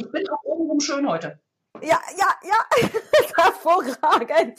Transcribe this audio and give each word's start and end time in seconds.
Ich 0.00 0.10
bin 0.10 0.26
auch 0.30 0.42
obenrum 0.44 0.80
schön 0.80 1.06
heute. 1.06 1.38
Ja, 1.82 2.00
ja, 2.16 2.26
ja. 2.42 2.88
Hervorragend. 3.44 4.58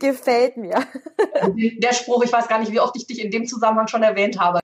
Gefällt 0.00 0.56
mir. 0.56 0.82
Der 1.82 1.92
Spruch, 1.92 2.24
ich 2.24 2.32
weiß 2.32 2.48
gar 2.48 2.58
nicht, 2.58 2.72
wie 2.72 2.80
oft 2.80 2.96
ich 2.96 3.06
dich 3.06 3.22
in 3.22 3.30
dem 3.30 3.46
Zusammenhang 3.46 3.88
schon 3.88 4.02
erwähnt 4.02 4.40
habe. 4.40 4.60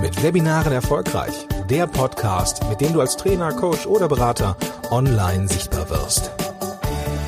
Mit 0.00 0.22
Webinaren 0.22 0.72
erfolgreich. 0.72 1.46
Der 1.68 1.86
Podcast, 1.86 2.66
mit 2.70 2.80
dem 2.80 2.94
du 2.94 3.00
als 3.00 3.16
Trainer, 3.16 3.52
Coach 3.52 3.86
oder 3.86 4.08
Berater 4.08 4.56
online 4.90 5.46
sichtbar 5.46 5.90
wirst. 5.90 6.30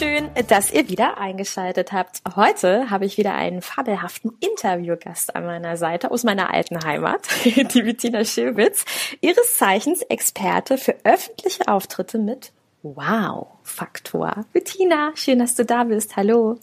Schön, 0.00 0.30
dass 0.48 0.72
ihr 0.72 0.88
wieder 0.88 1.18
eingeschaltet 1.18 1.92
habt. 1.92 2.22
Heute 2.34 2.88
habe 2.88 3.04
ich 3.04 3.18
wieder 3.18 3.34
einen 3.34 3.60
fabelhaften 3.60 4.32
Interviewgast 4.40 5.36
an 5.36 5.44
meiner 5.44 5.76
Seite 5.76 6.10
aus 6.10 6.24
meiner 6.24 6.54
alten 6.54 6.82
Heimat, 6.82 7.20
die 7.44 7.82
Bettina 7.82 8.24
Schilwitz, 8.24 8.86
ihres 9.20 9.58
Zeichens 9.58 10.00
Experte 10.00 10.78
für 10.78 10.96
öffentliche 11.04 11.68
Auftritte 11.68 12.18
mit 12.18 12.52
Wow-Faktor. 12.82 14.46
Bettina, 14.54 15.12
schön, 15.16 15.38
dass 15.38 15.54
du 15.54 15.66
da 15.66 15.84
bist. 15.84 16.16
Hallo. 16.16 16.58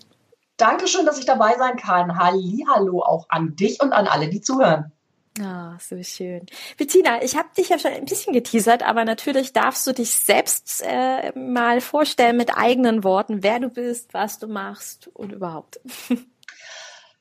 Dankeschön, 0.57 1.05
dass 1.05 1.19
ich 1.19 1.25
dabei 1.27 1.57
sein 1.59 1.77
kann. 1.77 2.17
Hallo 2.17 3.03
auch 3.03 3.27
an 3.29 3.55
dich 3.55 3.83
und 3.83 3.93
an 3.93 4.07
alle, 4.07 4.29
die 4.29 4.41
zuhören. 4.41 4.91
Ah, 5.39 5.73
oh, 5.73 5.79
so 5.79 6.01
schön. 6.03 6.45
Bettina, 6.77 7.21
ich 7.21 7.35
habe 7.35 7.49
dich 7.57 7.69
ja 7.69 7.77
schon 7.77 7.91
ein 7.91 8.05
bisschen 8.05 8.33
geteasert, 8.33 8.83
aber 8.83 9.05
natürlich 9.05 9.53
darfst 9.53 9.85
du 9.85 9.93
dich 9.93 10.11
selbst 10.11 10.83
äh, 10.85 11.31
mal 11.37 11.81
vorstellen 11.81 12.37
mit 12.37 12.57
eigenen 12.57 13.03
Worten, 13.03 13.43
wer 13.43 13.59
du 13.59 13.69
bist, 13.69 14.13
was 14.13 14.39
du 14.39 14.47
machst 14.47 15.09
und 15.13 15.31
überhaupt. 15.31 15.79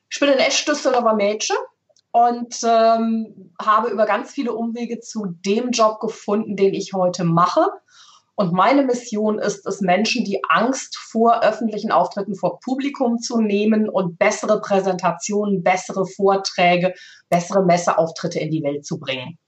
Ich 0.09 0.21
bin 0.21 0.29
ein 0.29 0.37
echt 0.37 0.65
Düsseldorfer 0.65 1.15
Mädchen 1.15 1.57
und 2.11 2.55
ähm, 2.63 3.53
habe 3.61 3.89
über 3.89 4.05
ganz 4.05 4.31
viele 4.31 4.53
Umwege 4.53 4.99
zu 4.99 5.25
dem 5.45 5.71
Job 5.71 5.99
gefunden, 5.99 6.55
den 6.55 6.73
ich 6.73 6.93
heute 6.93 7.25
mache. 7.25 7.69
Und 8.39 8.53
meine 8.53 8.83
Mission 8.83 9.39
ist 9.39 9.65
es, 9.65 9.81
Menschen 9.81 10.23
die 10.23 10.39
Angst 10.47 10.95
vor 10.95 11.41
öffentlichen 11.41 11.91
Auftritten 11.91 12.35
vor 12.35 12.59
Publikum 12.59 13.17
zu 13.17 13.41
nehmen 13.41 13.89
und 13.89 14.19
bessere 14.19 14.61
Präsentationen, 14.61 15.63
bessere 15.63 16.05
Vorträge, 16.05 16.93
bessere 17.29 17.65
Messeauftritte 17.65 18.39
in 18.39 18.51
die 18.51 18.61
Welt 18.61 18.85
zu 18.85 18.99
bringen. 18.99 19.39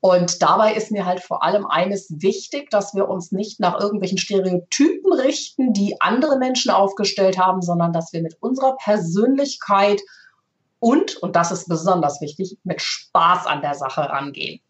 Und 0.00 0.42
dabei 0.42 0.74
ist 0.74 0.90
mir 0.90 1.06
halt 1.06 1.20
vor 1.20 1.44
allem 1.44 1.64
eines 1.66 2.08
wichtig, 2.18 2.68
dass 2.70 2.94
wir 2.94 3.08
uns 3.08 3.30
nicht 3.30 3.60
nach 3.60 3.78
irgendwelchen 3.78 4.18
Stereotypen 4.18 5.12
richten, 5.12 5.72
die 5.72 6.00
andere 6.00 6.36
Menschen 6.36 6.72
aufgestellt 6.72 7.38
haben, 7.38 7.62
sondern 7.62 7.92
dass 7.92 8.12
wir 8.12 8.22
mit 8.22 8.36
unserer 8.40 8.76
Persönlichkeit 8.82 10.02
und, 10.80 11.16
und 11.18 11.36
das 11.36 11.52
ist 11.52 11.68
besonders 11.68 12.20
wichtig, 12.20 12.58
mit 12.64 12.82
Spaß 12.82 13.46
an 13.46 13.60
der 13.60 13.74
Sache 13.74 14.00
rangehen. 14.00 14.60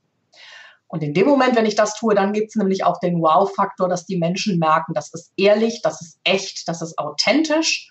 Und 0.92 1.02
in 1.02 1.14
dem 1.14 1.26
Moment, 1.26 1.56
wenn 1.56 1.64
ich 1.64 1.74
das 1.74 1.94
tue, 1.94 2.14
dann 2.14 2.34
gibt 2.34 2.50
es 2.50 2.54
nämlich 2.54 2.84
auch 2.84 3.00
den 3.00 3.22
Wow-Faktor, 3.22 3.88
dass 3.88 4.04
die 4.04 4.18
Menschen 4.18 4.58
merken, 4.58 4.92
das 4.92 5.10
ist 5.14 5.32
ehrlich, 5.38 5.80
das 5.82 6.02
ist 6.02 6.20
echt, 6.22 6.68
das 6.68 6.82
ist 6.82 6.98
authentisch. 6.98 7.90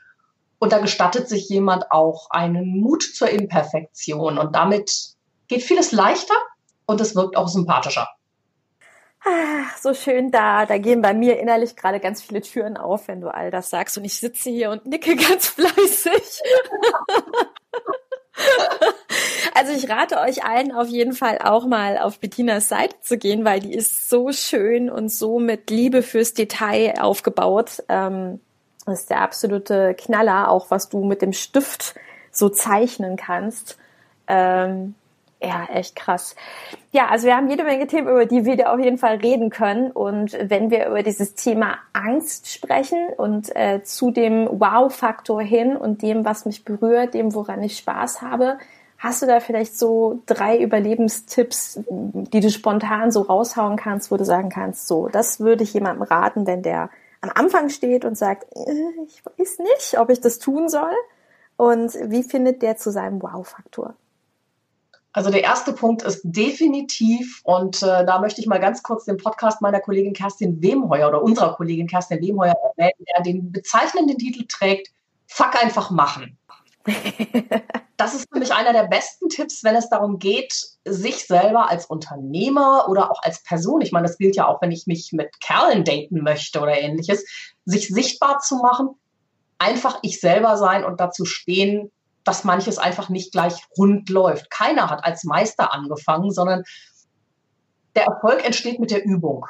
Und 0.60 0.72
da 0.72 0.78
gestattet 0.78 1.28
sich 1.28 1.50
jemand 1.50 1.92
auch 1.92 2.30
einen 2.30 2.80
Mut 2.80 3.02
zur 3.02 3.32
Imperfektion. 3.32 4.38
Und 4.38 4.56
damit 4.56 5.16
geht 5.48 5.64
vieles 5.64 5.92
leichter 5.92 6.36
und 6.86 7.02
es 7.02 7.16
wirkt 7.16 7.38
auch 7.38 7.48
sympathischer. 7.48 8.08
Ach, 9.26 9.78
so 9.78 9.96
schön 9.96 10.30
da. 10.30 10.68
Da 10.68 10.78
gehen 10.78 11.02
bei 11.02 11.16
mir 11.16 11.40
innerlich 11.40 11.76
gerade 11.76 12.00
ganz 12.00 12.22
viele 12.22 12.42
Türen 12.42 12.78
auf, 12.78 13.08
wenn 13.08 13.20
du 13.20 13.34
all 13.34 13.50
das 13.50 13.72
sagst. 13.72 13.98
Und 13.98 14.06
ich 14.06 14.20
sitze 14.20 14.52
hier 14.52 14.70
und 14.70 14.86
nicke 14.86 15.16
ganz 15.30 15.48
fleißig. 15.48 16.44
Also 19.62 19.74
ich 19.74 19.92
rate 19.92 20.18
euch 20.18 20.44
allen 20.44 20.72
auf 20.72 20.88
jeden 20.88 21.14
Fall 21.14 21.38
auch 21.38 21.68
mal 21.68 22.00
auf 22.00 22.18
Bettinas 22.18 22.68
Seite 22.68 22.96
zu 23.02 23.20
gehen, 23.20 23.46
weil 23.46 23.60
die 23.60 23.76
ist 23.76 24.10
so 24.10 24.32
schön 24.32 24.90
und 24.90 25.12
so 25.12 25.38
mit 25.38 25.70
Liebe 25.70 26.02
fürs 26.02 26.34
Detail 26.34 26.96
aufgebaut. 27.00 27.84
Ähm, 27.88 28.40
das 28.88 29.02
ist 29.02 29.12
der 29.12 29.22
absolute 29.22 29.94
Knaller, 29.94 30.50
auch 30.50 30.72
was 30.72 30.90
du 30.90 31.04
mit 31.04 31.22
dem 31.22 31.32
Stift 31.32 31.94
so 32.32 32.50
zeichnen 32.50 33.18
kannst. 33.18 33.78
Ähm, 34.26 34.96
ja, 35.40 35.68
echt 35.72 35.96
krass. 35.96 36.36
Ja, 36.92 37.10
also 37.10 37.28
wir 37.28 37.36
haben 37.36 37.48
jede 37.48 37.64
Menge 37.64 37.86
Themen, 37.86 38.08
über 38.08 38.26
die 38.26 38.46
wir 38.46 38.74
auf 38.74 38.80
jeden 38.80 38.98
Fall 38.98 39.18
reden 39.18 39.52
können. 39.52 39.92
Und 39.92 40.36
wenn 40.42 40.72
wir 40.72 40.88
über 40.88 41.04
dieses 41.04 41.36
Thema 41.36 41.78
Angst 41.94 42.52
sprechen 42.52 43.10
und 43.16 43.56
äh, 43.56 43.84
zu 43.84 44.10
dem 44.10 44.48
Wow-Faktor 44.48 45.44
hin 45.44 45.78
und 45.78 46.02
dem, 46.02 46.26
was 46.26 46.46
mich 46.46 46.66
berührt, 46.66 47.14
dem, 47.14 47.36
woran 47.36 47.62
ich 47.62 47.78
Spaß 47.78 48.24
habe, 48.24 48.58
hast 49.02 49.24
du 49.24 49.26
da 49.26 49.40
vielleicht 49.40 49.78
so 49.78 50.22
drei 50.28 50.60
Überlebenstipps, 50.60 51.80
die 51.90 52.40
du 52.40 52.52
spontan 52.52 53.12
so 53.12 53.22
raushauen 53.24 53.76
kannst, 53.76 54.12
wo 54.12 54.18
du 54.18 54.24
sagen 54.24 54.50
kannst, 54.50 54.88
so, 54.88 55.10
das 55.10 55.40
würde 55.40 55.64
ich 55.64 55.74
jemandem 55.74 56.04
raten, 56.04 56.46
wenn 56.46 56.62
der 56.62 56.92
am 57.20 57.32
Anfang 57.34 57.70
steht 57.70 58.06
und 58.06 58.16
sagt, 58.16 58.46
äh, 58.56 58.74
ich 59.08 59.24
weiß 59.26 59.60
nicht, 59.60 60.00
ob 60.00 60.12
ich 60.12 60.22
das 60.22 60.38
tun 60.38 60.70
soll. 60.70 60.94
Und 61.58 61.94
wie 61.94 62.24
findet 62.24 62.62
der 62.62 62.78
zu 62.78 62.92
seinem 62.92 63.22
Wow-Faktor? 63.22 63.96
Also 65.14 65.32
der 65.32 65.44
erste 65.44 65.74
Punkt 65.74 66.04
ist 66.04 66.22
definitiv, 66.24 67.42
und 67.44 67.82
äh, 67.82 68.06
da 68.06 68.20
möchte 68.20 68.40
ich 68.40 68.48
mal 68.48 68.60
ganz 68.60 68.84
kurz 68.84 69.06
den 69.06 69.18
Podcast 69.18 69.62
meiner 69.62 69.80
Kollegin 69.80 70.14
Kerstin 70.14 70.62
Wemheuer 70.62 71.10
oder 71.10 71.24
unserer 71.24 71.56
Kollegin 71.56 71.88
Kerstin 71.88 72.22
Wemheuer 72.22 72.56
erwähnen, 72.78 73.06
der 73.14 73.24
den 73.24 73.52
bezeichnenden 73.52 74.18
Titel 74.20 74.46
trägt, 74.48 74.92
Fuck 75.28 75.62
einfach 75.62 75.92
machen. 75.92 76.38
das 77.98 78.16
ist 78.16 78.28
für 78.32 78.40
mich 78.40 78.54
einer 78.54 78.74
der 78.74 78.84
besten 78.84 79.30
Tipps, 79.30 79.64
wenn 79.64 79.76
es 79.76 79.90
darum 79.90 80.20
geht, 80.20 80.54
sich 80.86 81.26
selber 81.26 81.70
als 81.70 81.86
Unternehmer 81.86 82.88
oder 82.90 83.12
auch 83.12 83.22
als 83.24 83.44
Person, 83.44 83.82
ich 83.82 83.92
meine, 83.92 84.08
das 84.08 84.18
gilt 84.18 84.36
ja 84.36 84.48
auch, 84.48 84.62
wenn 84.62 84.72
ich 84.72 84.88
mich 84.88 85.12
mit 85.14 85.40
Kerlen 85.40 85.84
daten 85.84 86.24
möchte 86.24 86.60
oder 86.60 86.80
ähnliches, 86.80 87.26
sich 87.66 87.90
sichtbar 87.90 88.40
zu 88.40 88.58
machen, 88.58 88.90
einfach 89.60 90.00
ich 90.02 90.20
selber 90.20 90.58
sein 90.58 90.84
und 90.84 91.00
dazu 91.00 91.26
stehen, 91.26 91.92
dass 92.24 92.44
manches 92.44 92.78
einfach 92.78 93.10
nicht 93.10 93.32
gleich 93.32 93.56
rund 93.78 94.10
läuft. 94.10 94.50
Keiner 94.50 94.90
hat 94.90 95.04
als 95.04 95.24
Meister 95.24 95.74
angefangen, 95.74 96.32
sondern 96.32 96.64
der 97.96 98.06
Erfolg 98.06 98.46
entsteht 98.46 98.80
mit 98.80 98.92
der 98.92 99.04
Übung. 99.06 99.46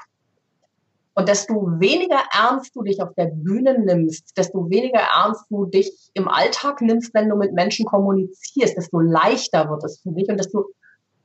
Und 1.13 1.27
desto 1.27 1.53
weniger 1.79 2.19
ernst 2.31 2.75
du 2.75 2.83
dich 2.83 3.01
auf 3.01 3.13
der 3.15 3.25
Bühne 3.25 3.77
nimmst, 3.79 4.37
desto 4.37 4.69
weniger 4.69 4.99
ernst 4.99 5.45
du 5.49 5.65
dich 5.65 5.91
im 6.13 6.29
Alltag 6.29 6.81
nimmst, 6.81 7.13
wenn 7.13 7.27
du 7.27 7.35
mit 7.35 7.53
Menschen 7.53 7.85
kommunizierst, 7.85 8.77
desto 8.77 8.99
leichter 8.99 9.69
wird 9.69 9.83
es 9.83 9.99
für 9.99 10.11
dich 10.11 10.29
und 10.29 10.37
desto 10.37 10.67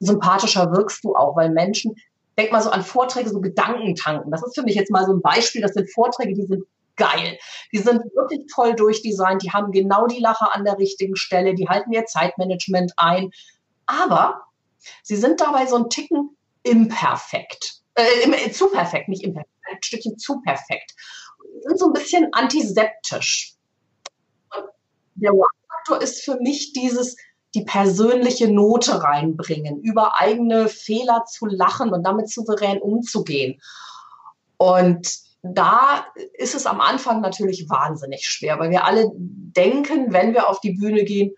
sympathischer 0.01 0.73
wirkst 0.73 1.05
du 1.05 1.15
auch, 1.15 1.37
weil 1.37 1.51
Menschen, 1.51 1.95
denk 2.37 2.51
mal 2.53 2.63
so 2.63 2.71
an 2.71 2.83
Vorträge, 2.83 3.31
so 3.31 3.41
Gedankentanken. 3.41 4.31
Das 4.31 4.43
ist 4.43 4.57
für 4.57 4.65
mich 4.65 4.75
jetzt 4.75 4.91
mal 4.91 5.07
so 5.07 5.13
ein 5.13 5.23
Beispiel. 5.23 5.63
Das 5.63 5.73
sind 5.73 5.91
Vorträge, 5.93 6.35
die 6.35 6.47
sind 6.47 6.65
geil. 6.97 7.39
Die 7.73 7.79
sind 7.79 8.03
wirklich 8.15 8.41
toll 8.53 8.75
durchdesignt, 8.75 9.43
die 9.43 9.53
haben 9.53 9.71
genau 9.71 10.07
die 10.07 10.21
Lache 10.21 10.53
an 10.53 10.65
der 10.65 10.79
richtigen 10.79 11.17
Stelle, 11.17 11.55
die 11.55 11.69
halten 11.69 11.93
ihr 11.93 12.07
Zeitmanagement 12.07 12.93
ein. 12.97 13.31
Aber 13.87 14.43
sie 15.03 15.17
sind 15.17 15.41
dabei 15.41 15.67
so 15.67 15.77
ein 15.77 15.91
Ticken 15.91 16.37
imperfekt. 16.63 17.83
Äh, 17.97 18.51
zu 18.51 18.69
perfekt, 18.71 19.09
nicht 19.09 19.25
imperfekt, 19.25 19.51
ein 19.71 19.83
Stückchen 19.83 20.19
zu 20.19 20.41
perfekt. 20.43 20.95
Sind 21.63 21.79
so 21.79 21.87
ein 21.87 21.93
bisschen 21.93 22.33
antiseptisch. 22.33 23.55
Und 24.55 24.67
der 25.15 25.33
Wow-Faktor 25.33 26.03
ist 26.03 26.23
für 26.23 26.37
mich 26.37 26.75
dieses, 26.75 27.17
die 27.55 27.65
persönliche 27.65 28.49
Note 28.53 29.03
reinbringen, 29.03 29.81
über 29.81 30.21
eigene 30.21 30.69
Fehler 30.69 31.25
zu 31.25 31.47
lachen 31.47 31.91
und 31.93 32.03
damit 32.03 32.29
souverän 32.31 32.83
umzugehen. 32.83 33.61
Und 34.59 35.09
da 35.43 36.07
ist 36.35 36.55
es 36.55 36.67
am 36.67 36.81
Anfang 36.81 37.23
natürlich 37.23 37.71
wahnsinnig 37.71 38.27
schwer, 38.29 38.59
weil 38.59 38.71
wir 38.71 38.85
alle 38.85 39.11
denken, 39.15 40.13
wenn 40.13 40.35
wir 40.35 40.49
auf 40.49 40.61
die 40.61 40.73
Bühne 40.73 41.05
gehen, 41.05 41.35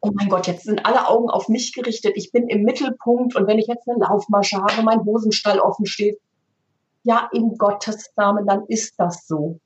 oh 0.00 0.10
mein 0.14 0.28
Gott, 0.28 0.46
jetzt 0.46 0.64
sind 0.64 0.86
alle 0.86 1.08
Augen 1.08 1.30
auf 1.30 1.48
mich 1.48 1.72
gerichtet, 1.72 2.12
ich 2.16 2.32
bin 2.32 2.48
im 2.48 2.62
Mittelpunkt 2.62 3.36
und 3.36 3.46
wenn 3.46 3.58
ich 3.58 3.66
jetzt 3.66 3.88
eine 3.88 3.98
Laufmasche 3.98 4.60
habe, 4.62 4.82
mein 4.82 5.04
Hosenstall 5.04 5.60
offen 5.60 5.86
steht, 5.86 6.18
ja, 7.02 7.28
in 7.32 7.56
Gottes 7.56 8.10
Namen, 8.16 8.46
dann 8.46 8.64
ist 8.66 8.94
das 8.98 9.26
so. 9.26 9.58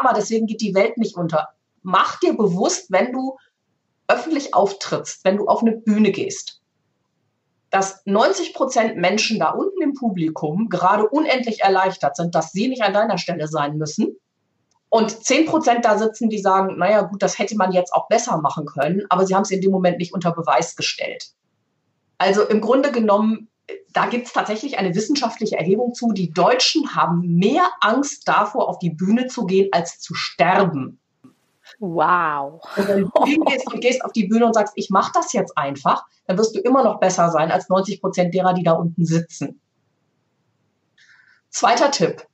Aber 0.00 0.12
deswegen 0.14 0.46
geht 0.46 0.60
die 0.60 0.74
Welt 0.74 0.98
nicht 0.98 1.16
unter. 1.16 1.48
Mach 1.82 2.18
dir 2.18 2.36
bewusst, 2.36 2.90
wenn 2.90 3.12
du 3.12 3.36
öffentlich 4.08 4.54
auftrittst, 4.54 5.24
wenn 5.24 5.36
du 5.36 5.46
auf 5.46 5.62
eine 5.62 5.76
Bühne 5.76 6.10
gehst, 6.10 6.60
dass 7.70 8.02
90 8.04 8.54
Prozent 8.54 8.96
Menschen 8.96 9.38
da 9.38 9.50
unten 9.50 9.82
im 9.82 9.94
Publikum 9.94 10.68
gerade 10.68 11.08
unendlich 11.08 11.60
erleichtert 11.60 12.16
sind, 12.16 12.34
dass 12.34 12.52
sie 12.52 12.68
nicht 12.68 12.82
an 12.82 12.92
deiner 12.92 13.18
Stelle 13.18 13.48
sein 13.48 13.76
müssen. 13.76 14.16
Und 14.94 15.24
10 15.24 15.46
Prozent 15.46 15.84
da 15.84 15.98
sitzen, 15.98 16.28
die 16.30 16.38
sagen, 16.38 16.78
naja, 16.78 17.02
gut, 17.02 17.20
das 17.20 17.36
hätte 17.40 17.56
man 17.56 17.72
jetzt 17.72 17.92
auch 17.92 18.06
besser 18.06 18.36
machen 18.36 18.64
können, 18.64 19.02
aber 19.08 19.26
sie 19.26 19.34
haben 19.34 19.42
es 19.42 19.50
in 19.50 19.60
dem 19.60 19.72
Moment 19.72 19.98
nicht 19.98 20.14
unter 20.14 20.30
Beweis 20.30 20.76
gestellt. 20.76 21.32
Also 22.16 22.44
im 22.44 22.60
Grunde 22.60 22.92
genommen, 22.92 23.48
da 23.92 24.06
gibt 24.06 24.28
es 24.28 24.32
tatsächlich 24.32 24.78
eine 24.78 24.94
wissenschaftliche 24.94 25.58
Erhebung 25.58 25.94
zu. 25.94 26.12
Die 26.12 26.32
Deutschen 26.32 26.94
haben 26.94 27.22
mehr 27.22 27.68
Angst 27.80 28.28
davor, 28.28 28.68
auf 28.68 28.78
die 28.78 28.90
Bühne 28.90 29.26
zu 29.26 29.46
gehen, 29.46 29.68
als 29.72 29.98
zu 29.98 30.14
sterben. 30.14 31.00
Wow. 31.80 32.62
Und 32.76 32.86
wenn 32.86 33.00
du 33.00 33.24
hingehst 33.24 33.66
und 33.72 33.80
gehst 33.80 34.04
auf 34.04 34.12
die 34.12 34.28
Bühne 34.28 34.46
und 34.46 34.54
sagst, 34.54 34.74
ich 34.76 34.90
mache 34.90 35.10
das 35.12 35.32
jetzt 35.32 35.58
einfach, 35.58 36.04
dann 36.28 36.38
wirst 36.38 36.54
du 36.54 36.60
immer 36.60 36.84
noch 36.84 37.00
besser 37.00 37.32
sein 37.32 37.50
als 37.50 37.68
90 37.68 38.00
Prozent 38.00 38.32
derer, 38.32 38.54
die 38.54 38.62
da 38.62 38.74
unten 38.74 39.04
sitzen. 39.04 39.60
Zweiter 41.50 41.90
Tipp. 41.90 42.28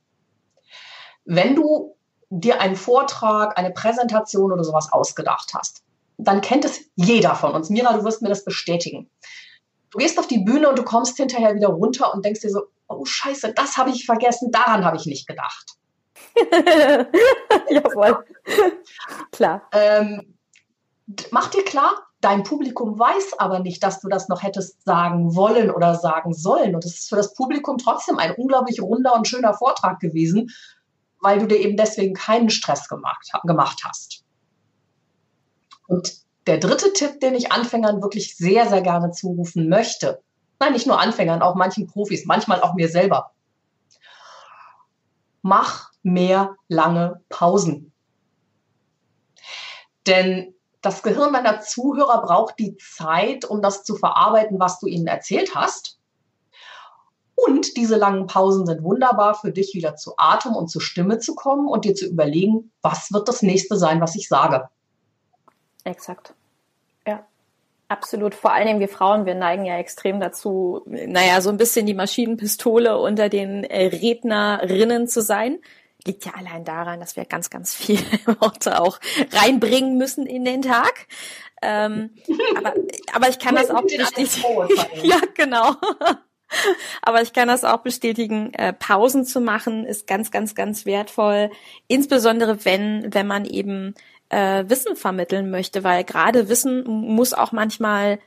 Wenn 1.25 1.57
du 1.57 1.97
dir 2.31 2.61
einen 2.61 2.77
Vortrag, 2.77 3.59
eine 3.59 3.73
Präsentation 3.73 4.53
oder 4.53 4.65
sowas 4.65 4.93
ausgedacht 4.93 5.53
hast, 5.55 5.83
dann 6.17 6.41
kennt 6.41 6.65
es 6.65 6.81
jeder 6.95 7.35
von 7.35 7.53
uns. 7.53 7.71
Mira, 7.71 7.93
du 7.93 8.05
wirst 8.05 8.23
mir 8.23 8.29
das 8.29 8.45
bestätigen. 8.45 9.11
Du 9.91 9.99
gehst 9.99 10.19
auf 10.19 10.29
die 10.29 10.39
Bühne 10.39 10.69
und 10.69 10.79
du 10.79 10.85
kommst 10.85 11.17
hinterher 11.17 11.55
wieder 11.55 11.69
runter 11.69 12.15
und 12.15 12.25
denkst 12.25 12.41
dir 12.41 12.51
so, 12.51 12.63
oh 12.89 13.05
scheiße, 13.05 13.53
das 13.55 13.77
habe 13.77 13.91
ich 13.91 14.07
vergessen, 14.07 14.51
daran 14.53 14.85
habe 14.85 14.97
ich 14.97 15.07
nicht 15.07 15.27
gedacht. 15.27 15.77
Jawohl. 17.69 18.25
klar. 19.33 19.63
Ähm, 19.73 20.37
mach 21.31 21.49
dir 21.49 21.65
klar, 21.65 22.07
dein 22.21 22.45
Publikum 22.45 22.99
weiß 22.99 23.39
aber 23.39 23.59
nicht, 23.59 23.83
dass 23.83 24.01
du 24.01 24.09
das 24.09 24.29
noch 24.29 24.43
hättest 24.43 24.85
sagen 24.85 25.35
wollen 25.35 25.71
oder 25.71 25.97
sagen 25.97 26.35
sollen. 26.35 26.75
Und 26.75 26.85
es 26.85 27.01
ist 27.01 27.09
für 27.09 27.17
das 27.17 27.35
Publikum 27.35 27.79
trotzdem 27.79 28.19
ein 28.19 28.35
unglaublich 28.37 28.81
runder 28.81 29.15
und 29.15 29.27
schöner 29.27 29.55
Vortrag 29.55 29.99
gewesen, 29.99 30.51
weil 31.21 31.39
du 31.39 31.47
dir 31.47 31.59
eben 31.59 31.77
deswegen 31.77 32.15
keinen 32.15 32.51
Stress 32.51 32.89
gemacht, 32.89 33.31
gemacht 33.45 33.83
hast. 33.85 34.25
Und 35.87 36.13
der 36.47 36.59
dritte 36.59 36.93
Tipp, 36.93 37.21
den 37.21 37.35
ich 37.35 37.53
Anfängern 37.53 38.03
wirklich 38.03 38.37
sehr, 38.37 38.69
sehr 38.69 38.81
gerne 38.81 39.11
zurufen 39.11 39.69
möchte, 39.69 40.23
nein, 40.59 40.73
nicht 40.73 40.87
nur 40.87 41.01
Anfängern, 41.01 41.43
auch 41.43 41.55
manchen 41.55 41.87
Profis, 41.87 42.27
manchmal 42.27 42.61
auch 42.63 42.75
mir 42.75 42.89
selber, 42.89 43.33
mach 45.43 45.91
mehr 46.03 46.57
lange 46.69 47.21
Pausen. 47.29 47.93
Denn 50.07 50.55
das 50.81 51.03
Gehirn 51.03 51.33
deiner 51.33 51.61
Zuhörer 51.61 52.23
braucht 52.23 52.59
die 52.59 52.77
Zeit, 52.77 53.45
um 53.45 53.61
das 53.61 53.85
zu 53.85 53.97
verarbeiten, 53.97 54.59
was 54.59 54.81
du 54.81 54.87
ihnen 54.87 55.07
erzählt 55.07 55.55
hast. 55.55 56.00
Und 57.47 57.77
diese 57.77 57.97
langen 57.97 58.27
Pausen 58.27 58.67
sind 58.67 58.83
wunderbar 58.83 59.35
für 59.35 59.53
dich, 59.53 59.75
wieder 59.75 59.97
zu 59.97 60.15
Atem 60.17 60.55
und 60.55 60.69
zu 60.69 60.81
Stimme 60.81 61.19
zu 61.19 61.35
kommen 61.35 61.69
und 61.69 61.85
dir 61.85 61.95
zu 61.95 62.07
überlegen, 62.07 62.73
was 62.83 63.13
wird 63.13 63.29
das 63.29 63.43
nächste 63.43 63.77
sein, 63.77 64.01
was 64.01 64.15
ich 64.15 64.29
sage. 64.29 64.69
Exakt. 65.85 66.35
Ja, 67.07 67.25
absolut. 67.89 68.35
Vor 68.35 68.53
allen 68.53 68.67
Dingen 68.67 68.81
wir 68.81 68.89
Frauen, 68.89 69.27
wir 69.27 69.35
neigen 69.35 69.65
ja 69.65 69.79
extrem 69.79 70.21
dazu, 70.21 70.83
naja, 70.87 71.41
so 71.41 71.51
ein 71.51 71.57
bisschen 71.57 71.87
die 71.87 71.95
Maschinenpistole 71.95 72.99
unter 72.99 73.29
den 73.29 73.65
äh, 73.65 73.87
Rednerinnen 73.87 75.09
zu 75.09 75.23
sein 75.23 75.59
liegt 76.07 76.25
ja 76.25 76.33
allein 76.35 76.65
daran, 76.65 77.01
dass 77.01 77.17
wir 77.17 77.25
ganz, 77.25 77.51
ganz 77.51 77.75
viele 77.75 78.01
Worte 78.41 78.81
auch 78.81 78.99
reinbringen 79.33 79.97
müssen 79.97 80.27
in 80.27 80.45
den 80.45 80.63
Tag. 80.63 81.07
Ähm, 81.63 82.11
aber, 82.57 82.75
aber 83.13 83.29
ich 83.29 83.39
kann 83.39 83.55
das 83.55 83.71
auch 83.71 83.83
bestätigen. 83.83 84.45
ja, 85.03 85.21
genau. 85.35 85.77
Aber 87.03 87.23
ich 87.23 87.33
kann 87.33 87.49
das 87.49 87.65
auch 87.65 87.79
bestätigen, 87.79 88.53
äh, 88.55 88.73
Pausen 88.73 89.25
zu 89.25 89.41
machen 89.41 89.85
ist 89.85 90.07
ganz, 90.07 90.31
ganz, 90.31 90.55
ganz 90.55 90.87
wertvoll. 90.87 91.51
Insbesondere 91.89 92.65
wenn, 92.65 93.13
wenn 93.15 93.27
man 93.27 93.45
eben 93.45 93.95
äh, 94.29 94.65
Wissen 94.69 94.97
vermitteln 94.97 95.51
möchte, 95.51 95.85
weil 95.85 96.05
gerade 96.05 96.49
Wissen 96.49 96.85
muss 96.85 97.33
auch 97.33 97.53
manchmal 97.53 98.19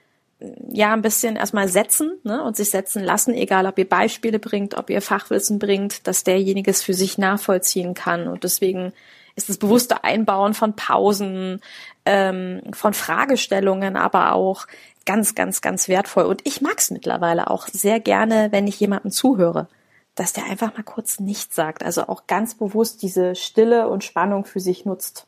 ja 0.69 0.93
ein 0.93 1.01
bisschen 1.01 1.35
erstmal 1.35 1.67
setzen 1.67 2.19
ne, 2.23 2.43
und 2.43 2.57
sich 2.57 2.69
setzen 2.69 3.03
lassen, 3.03 3.33
egal 3.33 3.65
ob 3.65 3.77
ihr 3.77 3.87
Beispiele 3.87 4.39
bringt, 4.39 4.75
ob 4.75 4.89
ihr 4.89 5.01
Fachwissen 5.01 5.59
bringt, 5.59 6.05
dass 6.07 6.23
derjenige 6.23 6.71
es 6.71 6.81
für 6.81 6.93
sich 6.93 7.17
nachvollziehen 7.17 7.93
kann. 7.93 8.27
Und 8.27 8.43
deswegen 8.43 8.93
ist 9.35 9.49
das 9.49 9.57
bewusste 9.57 10.03
Einbauen 10.03 10.53
von 10.53 10.75
Pausen, 10.75 11.61
ähm, 12.05 12.61
von 12.73 12.93
Fragestellungen, 12.93 13.95
aber 13.97 14.33
auch 14.33 14.67
ganz, 15.05 15.35
ganz, 15.35 15.61
ganz 15.61 15.87
wertvoll. 15.87 16.25
Und 16.25 16.41
ich 16.45 16.61
mag 16.61 16.77
es 16.77 16.91
mittlerweile 16.91 17.49
auch 17.49 17.67
sehr 17.67 17.99
gerne, 17.99 18.51
wenn 18.51 18.67
ich 18.67 18.79
jemandem 18.79 19.11
zuhöre, 19.11 19.67
dass 20.15 20.33
der 20.33 20.45
einfach 20.45 20.73
mal 20.75 20.83
kurz 20.83 21.19
nichts 21.19 21.55
sagt. 21.55 21.83
Also 21.83 22.07
auch 22.07 22.27
ganz 22.27 22.55
bewusst 22.55 23.01
diese 23.01 23.35
Stille 23.35 23.89
und 23.89 24.03
Spannung 24.03 24.45
für 24.45 24.59
sich 24.59 24.85
nutzt. 24.85 25.25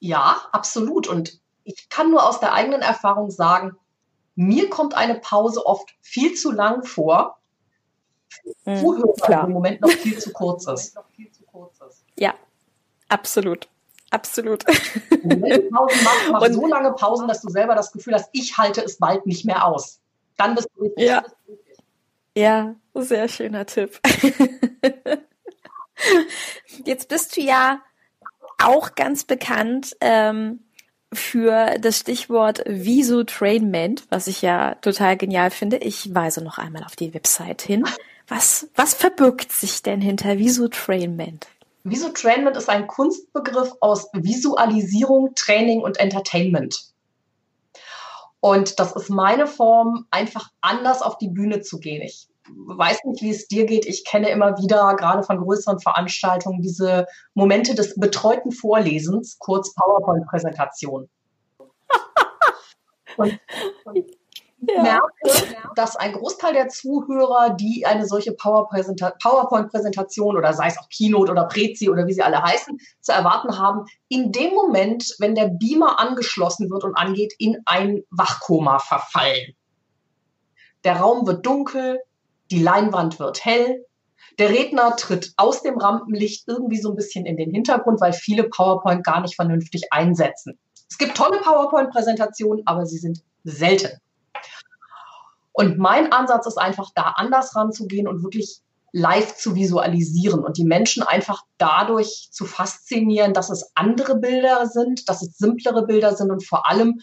Ja, 0.00 0.42
absolut. 0.52 1.08
Und 1.08 1.40
ich 1.64 1.88
kann 1.88 2.10
nur 2.10 2.28
aus 2.28 2.40
der 2.40 2.52
eigenen 2.52 2.82
Erfahrung 2.82 3.30
sagen, 3.30 3.76
mir 4.34 4.70
kommt 4.70 4.94
eine 4.94 5.16
Pause 5.16 5.66
oft 5.66 5.96
viel 6.00 6.34
zu 6.34 6.52
lang 6.52 6.84
vor, 6.84 7.38
mhm, 8.64 8.76
Zuhörer 8.78 9.44
im 9.44 9.52
Moment 9.52 9.80
noch 9.80 9.90
viel 9.90 10.18
zu 10.18 10.32
kurz 10.32 10.66
ist. 10.66 10.96
Ja, 12.16 12.34
absolut. 13.08 13.68
Absolut. 14.10 14.64
Wenn 15.10 15.40
du 15.40 15.70
Pausen 15.70 16.04
machst, 16.04 16.30
mach 16.30 16.46
so 16.50 16.66
lange 16.66 16.92
Pausen, 16.92 17.28
dass 17.28 17.42
du 17.42 17.50
selber 17.50 17.74
das 17.74 17.92
Gefühl 17.92 18.14
hast, 18.14 18.30
ich 18.32 18.56
halte 18.56 18.82
es 18.82 18.96
bald 18.96 19.26
nicht 19.26 19.44
mehr 19.44 19.66
aus. 19.66 20.00
Dann 20.36 20.54
bist 20.54 20.68
du 20.76 20.84
richtig. 20.84 21.04
Ja, 21.04 21.24
ja 22.34 22.74
sehr 22.94 23.28
schöner 23.28 23.66
Tipp. 23.66 24.00
Jetzt 26.84 27.08
bist 27.08 27.36
du 27.36 27.40
ja 27.42 27.80
auch 28.62 28.94
ganz 28.94 29.24
bekannt 29.24 29.96
ähm, 30.00 30.60
für 31.12 31.78
das 31.78 31.98
Stichwort 31.98 32.62
Visotrainment, 32.66 34.04
was 34.10 34.26
ich 34.26 34.42
ja 34.42 34.74
total 34.76 35.16
genial 35.16 35.50
finde. 35.50 35.78
Ich 35.78 36.14
weise 36.14 36.42
noch 36.42 36.58
einmal 36.58 36.84
auf 36.84 36.96
die 36.96 37.14
Website 37.14 37.62
hin. 37.62 37.84
Was, 38.26 38.68
was 38.74 38.94
verbirgt 38.94 39.52
sich 39.52 39.82
denn 39.82 40.00
hinter 40.00 40.38
Visotrainment? 40.38 41.46
Visotrainment 41.84 42.56
ist 42.56 42.68
ein 42.68 42.86
Kunstbegriff 42.86 43.72
aus 43.80 44.08
Visualisierung, 44.12 45.34
Training 45.34 45.80
und 45.80 45.98
Entertainment. 45.98 46.92
Und 48.40 48.78
das 48.78 48.94
ist 48.94 49.10
meine 49.10 49.46
Form, 49.46 50.06
einfach 50.10 50.50
anders 50.60 51.02
auf 51.02 51.18
die 51.18 51.28
Bühne 51.28 51.60
zu 51.60 51.78
gehen. 51.80 52.02
Ich 52.02 52.28
weiß 52.54 53.04
nicht, 53.04 53.22
wie 53.22 53.30
es 53.30 53.48
dir 53.48 53.66
geht. 53.66 53.86
Ich 53.86 54.04
kenne 54.04 54.30
immer 54.30 54.56
wieder, 54.58 54.94
gerade 54.96 55.22
von 55.22 55.38
größeren 55.38 55.80
Veranstaltungen, 55.80 56.62
diese 56.62 57.06
Momente 57.34 57.74
des 57.74 57.98
betreuten 57.98 58.52
Vorlesens, 58.52 59.38
kurz 59.38 59.74
PowerPoint-Präsentation. 59.74 61.08
und, 63.16 63.40
und 63.84 64.17
ja. 64.60 64.82
merke, 64.82 65.08
dass 65.76 65.96
ein 65.96 66.12
Großteil 66.12 66.52
der 66.52 66.68
Zuhörer, 66.68 67.50
die 67.50 67.86
eine 67.86 68.06
solche 68.06 68.32
PowerPoint-Präsentation 68.32 70.36
oder 70.36 70.52
sei 70.52 70.68
es 70.68 70.78
auch 70.78 70.88
Keynote 70.88 71.32
oder 71.32 71.46
Prezi 71.46 71.88
oder 71.88 72.06
wie 72.06 72.12
sie 72.12 72.22
alle 72.22 72.42
heißen, 72.42 72.78
zu 73.00 73.12
erwarten 73.12 73.58
haben, 73.58 73.86
in 74.08 74.32
dem 74.32 74.54
Moment, 74.54 75.14
wenn 75.18 75.34
der 75.34 75.48
Beamer 75.48 76.00
angeschlossen 76.00 76.70
wird 76.70 76.84
und 76.84 76.96
angeht, 76.96 77.34
in 77.38 77.58
ein 77.66 78.02
Wachkoma 78.10 78.78
verfallen. 78.78 79.54
Der 80.84 80.96
Raum 80.96 81.26
wird 81.26 81.44
dunkel, 81.44 82.00
die 82.50 82.62
Leinwand 82.62 83.18
wird 83.18 83.44
hell. 83.44 83.84
Der 84.38 84.50
Redner 84.50 84.96
tritt 84.96 85.32
aus 85.36 85.62
dem 85.62 85.78
Rampenlicht 85.78 86.46
irgendwie 86.46 86.80
so 86.80 86.90
ein 86.90 86.96
bisschen 86.96 87.26
in 87.26 87.36
den 87.36 87.50
Hintergrund, 87.50 88.00
weil 88.00 88.12
viele 88.12 88.44
PowerPoint 88.44 89.04
gar 89.04 89.20
nicht 89.20 89.34
vernünftig 89.34 89.92
einsetzen. 89.92 90.58
Es 90.88 90.96
gibt 90.96 91.16
tolle 91.16 91.38
PowerPoint-Präsentationen, 91.38 92.62
aber 92.66 92.86
sie 92.86 92.98
sind 92.98 93.22
selten. 93.44 93.98
Und 95.58 95.76
mein 95.76 96.12
Ansatz 96.12 96.46
ist 96.46 96.56
einfach, 96.56 96.90
da 96.94 97.14
anders 97.16 97.56
ranzugehen 97.56 98.06
und 98.06 98.22
wirklich 98.22 98.60
live 98.92 99.34
zu 99.34 99.56
visualisieren 99.56 100.44
und 100.44 100.56
die 100.56 100.64
Menschen 100.64 101.02
einfach 101.02 101.42
dadurch 101.58 102.28
zu 102.30 102.44
faszinieren, 102.44 103.34
dass 103.34 103.50
es 103.50 103.72
andere 103.74 104.20
Bilder 104.20 104.66
sind, 104.66 105.08
dass 105.08 105.20
es 105.20 105.36
simplere 105.36 105.84
Bilder 105.84 106.14
sind 106.14 106.30
und 106.30 106.46
vor 106.46 106.70
allem, 106.70 107.00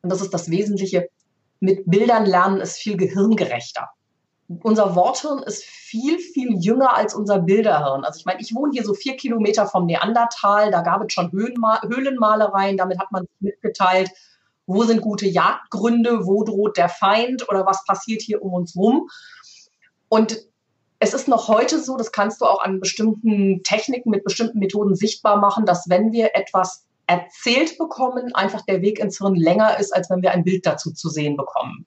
und 0.00 0.10
das 0.10 0.22
ist 0.22 0.32
das 0.32 0.50
Wesentliche, 0.50 1.10
mit 1.60 1.82
Bildern 1.90 2.24
lernen 2.24 2.62
ist 2.62 2.78
viel 2.78 2.96
gehirngerechter 2.96 3.90
unser 4.62 4.96
Worthirn 4.96 5.42
ist 5.44 5.62
viel, 5.62 6.18
viel 6.18 6.58
jünger 6.58 6.96
als 6.96 7.14
unser 7.14 7.38
Bilderhirn. 7.38 8.04
Also 8.04 8.18
ich 8.18 8.26
meine, 8.26 8.40
ich 8.40 8.54
wohne 8.54 8.72
hier 8.72 8.82
so 8.82 8.94
vier 8.94 9.16
Kilometer 9.16 9.66
vom 9.66 9.86
Neandertal, 9.86 10.72
da 10.72 10.82
gab 10.82 11.04
es 11.04 11.12
schon 11.12 11.30
Höhlenma 11.30 11.80
Höhlenmalereien, 11.82 12.76
damit 12.76 12.98
hat 12.98 13.12
man 13.12 13.26
mitgeteilt, 13.38 14.10
wo 14.70 14.84
sind 14.84 15.02
gute 15.02 15.26
Jagdgründe, 15.26 16.26
wo 16.26 16.44
droht 16.44 16.76
der 16.76 16.88
Feind 16.88 17.48
oder 17.48 17.66
was 17.66 17.84
passiert 17.84 18.22
hier 18.22 18.42
um 18.42 18.54
uns 18.54 18.76
rum. 18.76 19.08
Und 20.08 20.38
es 21.00 21.14
ist 21.14 21.28
noch 21.28 21.48
heute 21.48 21.82
so, 21.82 21.96
das 21.96 22.12
kannst 22.12 22.40
du 22.40 22.44
auch 22.44 22.62
an 22.62 22.78
bestimmten 22.78 23.62
Techniken, 23.62 24.10
mit 24.10 24.22
bestimmten 24.22 24.58
Methoden 24.58 24.94
sichtbar 24.94 25.38
machen, 25.38 25.66
dass 25.66 25.88
wenn 25.88 26.12
wir 26.12 26.36
etwas 26.36 26.86
erzählt 27.06 27.78
bekommen, 27.78 28.34
einfach 28.34 28.64
der 28.66 28.82
Weg 28.82 29.00
ins 29.00 29.18
Hirn 29.18 29.34
länger 29.34 29.78
ist, 29.80 29.92
als 29.92 30.08
wenn 30.10 30.22
wir 30.22 30.30
ein 30.30 30.44
Bild 30.44 30.64
dazu 30.66 30.92
zu 30.92 31.08
sehen 31.08 31.36
bekommen. 31.36 31.86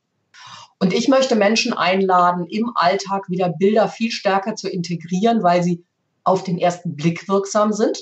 Und 0.79 0.93
ich 0.93 1.07
möchte 1.07 1.35
Menschen 1.35 1.71
einladen, 1.71 2.45
im 2.47 2.71
Alltag 2.75 3.29
wieder 3.29 3.47
Bilder 3.47 3.87
viel 3.87 4.11
stärker 4.11 4.55
zu 4.55 4.67
integrieren, 4.67 5.41
weil 5.41 5.63
sie 5.63 5.85
auf 6.25 6.43
den 6.43 6.57
ersten 6.57 6.95
Blick 6.95 7.29
wirksam 7.29 7.71
sind. 7.71 7.97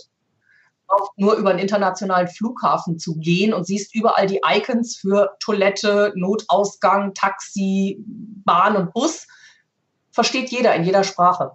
Auch 0.91 1.11
nur 1.15 1.35
über 1.35 1.51
einen 1.51 1.59
internationalen 1.59 2.27
Flughafen 2.27 2.99
zu 2.99 3.15
gehen 3.15 3.53
und 3.53 3.65
siehst 3.65 3.95
überall 3.95 4.27
die 4.27 4.41
Icons 4.45 4.97
für 4.97 5.35
Toilette, 5.39 6.11
Notausgang, 6.15 7.13
Taxi, 7.13 8.03
Bahn 8.05 8.75
und 8.75 8.93
Bus. 8.93 9.27
Versteht 10.11 10.49
jeder 10.49 10.75
in 10.75 10.83
jeder 10.83 11.03
Sprache. 11.03 11.53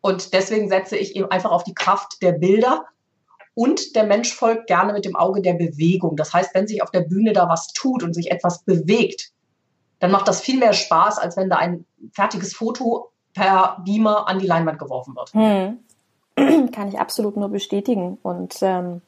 Und 0.00 0.32
deswegen 0.32 0.68
setze 0.68 0.96
ich 0.96 1.14
eben 1.16 1.30
einfach 1.30 1.50
auf 1.50 1.64
die 1.64 1.74
Kraft 1.74 2.22
der 2.22 2.32
Bilder. 2.32 2.86
Und 3.54 3.96
der 3.96 4.04
Mensch 4.04 4.32
folgt 4.32 4.66
gerne 4.66 4.92
mit 4.92 5.04
dem 5.04 5.16
Auge 5.16 5.42
der 5.42 5.54
Bewegung. 5.54 6.16
Das 6.16 6.32
heißt, 6.32 6.54
wenn 6.54 6.68
sich 6.68 6.82
auf 6.82 6.90
der 6.90 7.00
Bühne 7.00 7.32
da 7.32 7.48
was 7.48 7.68
tut 7.72 8.02
und 8.02 8.14
sich 8.14 8.30
etwas 8.30 8.62
bewegt, 8.64 9.32
dann 9.98 10.10
macht 10.10 10.28
das 10.28 10.40
viel 10.40 10.58
mehr 10.58 10.72
Spaß, 10.72 11.18
als 11.18 11.36
wenn 11.36 11.50
da 11.50 11.56
ein 11.56 11.84
fertiges 12.12 12.54
Foto 12.54 13.10
per 13.34 13.82
Beamer 13.84 14.28
an 14.28 14.38
die 14.38 14.46
Leinwand 14.46 14.78
geworfen 14.78 15.14
wird. 15.16 15.32
Hm. 15.32 15.78
Kann 16.72 16.88
ich 16.88 16.98
absolut 16.98 17.36
nur 17.36 17.48
bestätigen. 17.48 18.18
Und 18.22 18.56
ähm, 18.62 19.00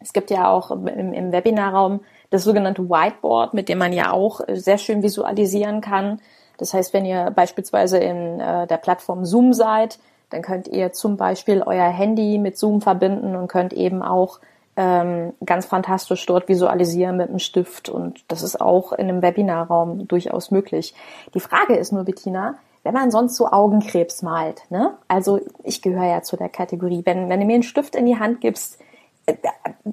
es 0.00 0.12
gibt 0.12 0.30
ja 0.30 0.50
auch 0.50 0.70
im, 0.70 0.86
im 0.86 1.32
Webinarraum 1.32 2.00
das 2.30 2.44
sogenannte 2.44 2.88
Whiteboard, 2.88 3.54
mit 3.54 3.68
dem 3.68 3.78
man 3.78 3.92
ja 3.92 4.12
auch 4.12 4.40
sehr 4.52 4.78
schön 4.78 5.02
visualisieren 5.02 5.80
kann. 5.80 6.20
Das 6.58 6.74
heißt, 6.74 6.92
wenn 6.92 7.04
ihr 7.04 7.30
beispielsweise 7.30 7.98
in 7.98 8.40
äh, 8.40 8.66
der 8.66 8.76
Plattform 8.76 9.24
Zoom 9.24 9.52
seid, 9.52 9.98
dann 10.30 10.42
könnt 10.42 10.68
ihr 10.68 10.92
zum 10.92 11.16
Beispiel 11.16 11.62
euer 11.64 11.88
Handy 11.88 12.38
mit 12.38 12.56
Zoom 12.56 12.80
verbinden 12.80 13.34
und 13.34 13.48
könnt 13.48 13.72
eben 13.72 14.02
auch 14.02 14.38
ähm, 14.76 15.32
ganz 15.44 15.66
fantastisch 15.66 16.24
dort 16.26 16.48
visualisieren 16.48 17.16
mit 17.16 17.28
einem 17.28 17.40
Stift. 17.40 17.88
Und 17.88 18.24
das 18.28 18.42
ist 18.42 18.60
auch 18.60 18.92
in 18.92 19.08
einem 19.08 19.22
Webinarraum 19.22 20.06
durchaus 20.06 20.50
möglich. 20.50 20.94
Die 21.34 21.40
Frage 21.40 21.76
ist 21.76 21.92
nur, 21.92 22.04
Bettina, 22.04 22.54
wenn 22.82 22.94
man 22.94 23.10
sonst 23.10 23.36
so 23.36 23.46
Augenkrebs 23.48 24.22
malt, 24.22 24.62
ne? 24.70 24.96
Also 25.08 25.40
ich 25.64 25.82
gehöre 25.82 26.06
ja 26.06 26.22
zu 26.22 26.36
der 26.36 26.48
Kategorie. 26.48 27.02
Wenn, 27.04 27.28
wenn 27.28 27.40
du 27.40 27.46
mir 27.46 27.54
einen 27.54 27.62
Stift 27.62 27.94
in 27.94 28.06
die 28.06 28.18
Hand 28.18 28.40
gibst, 28.40 28.78
äh, 29.26 29.34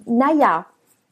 naja, 0.05 0.65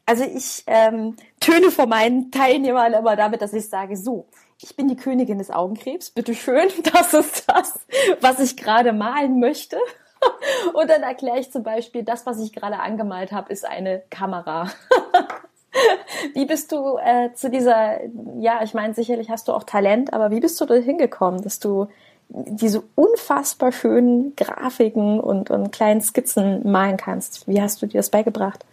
also 0.05 0.23
ich 0.23 0.63
ähm, 0.67 1.15
töne 1.39 1.71
vor 1.71 1.87
meinen 1.87 2.31
Teilnehmern 2.31 2.93
immer 2.93 3.15
damit, 3.15 3.41
dass 3.41 3.53
ich 3.53 3.67
sage, 3.69 3.97
so, 3.97 4.27
ich 4.61 4.75
bin 4.75 4.87
die 4.87 4.95
Königin 4.95 5.37
des 5.37 5.51
Augenkrebs, 5.51 6.11
bitteschön, 6.11 6.69
das 6.93 7.13
ist 7.13 7.49
das, 7.49 7.79
was 8.21 8.39
ich 8.39 8.55
gerade 8.55 8.93
malen 8.93 9.39
möchte. 9.39 9.77
Und 10.73 10.89
dann 10.89 11.03
erkläre 11.03 11.39
ich 11.39 11.51
zum 11.51 11.63
Beispiel, 11.63 12.03
das, 12.03 12.25
was 12.25 12.39
ich 12.39 12.53
gerade 12.53 12.79
angemalt 12.79 13.31
habe, 13.31 13.51
ist 13.51 13.65
eine 13.65 14.03
Kamera. 14.09 14.71
wie 16.33 16.45
bist 16.45 16.71
du 16.71 16.97
äh, 16.97 17.33
zu 17.33 17.49
dieser, 17.49 17.99
ja, 18.39 18.63
ich 18.63 18.73
meine, 18.73 18.93
sicherlich 18.93 19.29
hast 19.29 19.47
du 19.47 19.53
auch 19.53 19.63
Talent, 19.63 20.13
aber 20.13 20.31
wie 20.31 20.39
bist 20.39 20.59
du 20.59 20.65
da 20.65 20.75
hingekommen, 20.75 21.41
dass 21.41 21.59
du 21.59 21.87
diese 22.29 22.83
unfassbar 22.95 23.71
schönen 23.71 24.35
Grafiken 24.35 25.19
und, 25.19 25.51
und 25.51 25.71
kleinen 25.71 26.01
Skizzen 26.01 26.69
malen 26.69 26.97
kannst? 26.97 27.47
Wie 27.47 27.61
hast 27.61 27.81
du 27.81 27.85
dir 27.85 27.99
das 27.99 28.09
beigebracht? 28.09 28.65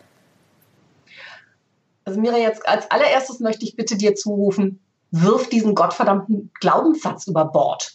Also 2.05 2.21
Mira, 2.21 2.39
jetzt 2.39 2.67
als 2.67 2.91
allererstes 2.91 3.41
möchte 3.41 3.65
ich 3.65 3.77
bitte 3.77 3.97
dir 3.97 4.15
zurufen, 4.15 4.81
wirf 5.11 5.49
diesen 5.49 5.75
gottverdammten 5.75 6.51
Glaubenssatz 6.61 7.27
über 7.27 7.45
Bord. 7.45 7.93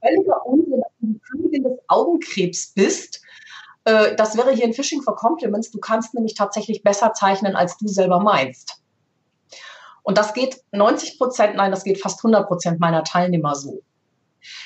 Völliger 0.00 0.46
Unsinn, 0.46 0.80
dass 0.80 0.92
du 1.00 1.06
die 1.06 1.18
Königin 1.18 1.64
des 1.64 1.78
Augenkrebs 1.88 2.72
bist. 2.74 3.22
Äh, 3.84 4.16
das 4.16 4.36
wäre 4.36 4.52
hier 4.52 4.64
ein 4.64 4.72
Phishing 4.72 5.02
for 5.02 5.16
Compliments. 5.16 5.70
Du 5.70 5.78
kannst 5.78 6.14
nämlich 6.14 6.34
tatsächlich 6.34 6.82
besser 6.82 7.12
zeichnen, 7.12 7.56
als 7.56 7.76
du 7.76 7.88
selber 7.88 8.20
meinst. 8.20 8.80
Und 10.02 10.18
das 10.18 10.34
geht 10.34 10.60
90 10.72 11.18
Prozent, 11.18 11.56
nein, 11.56 11.70
das 11.70 11.84
geht 11.84 12.00
fast 12.00 12.18
100 12.18 12.46
Prozent 12.46 12.80
meiner 12.80 13.04
Teilnehmer 13.04 13.54
so. 13.54 13.82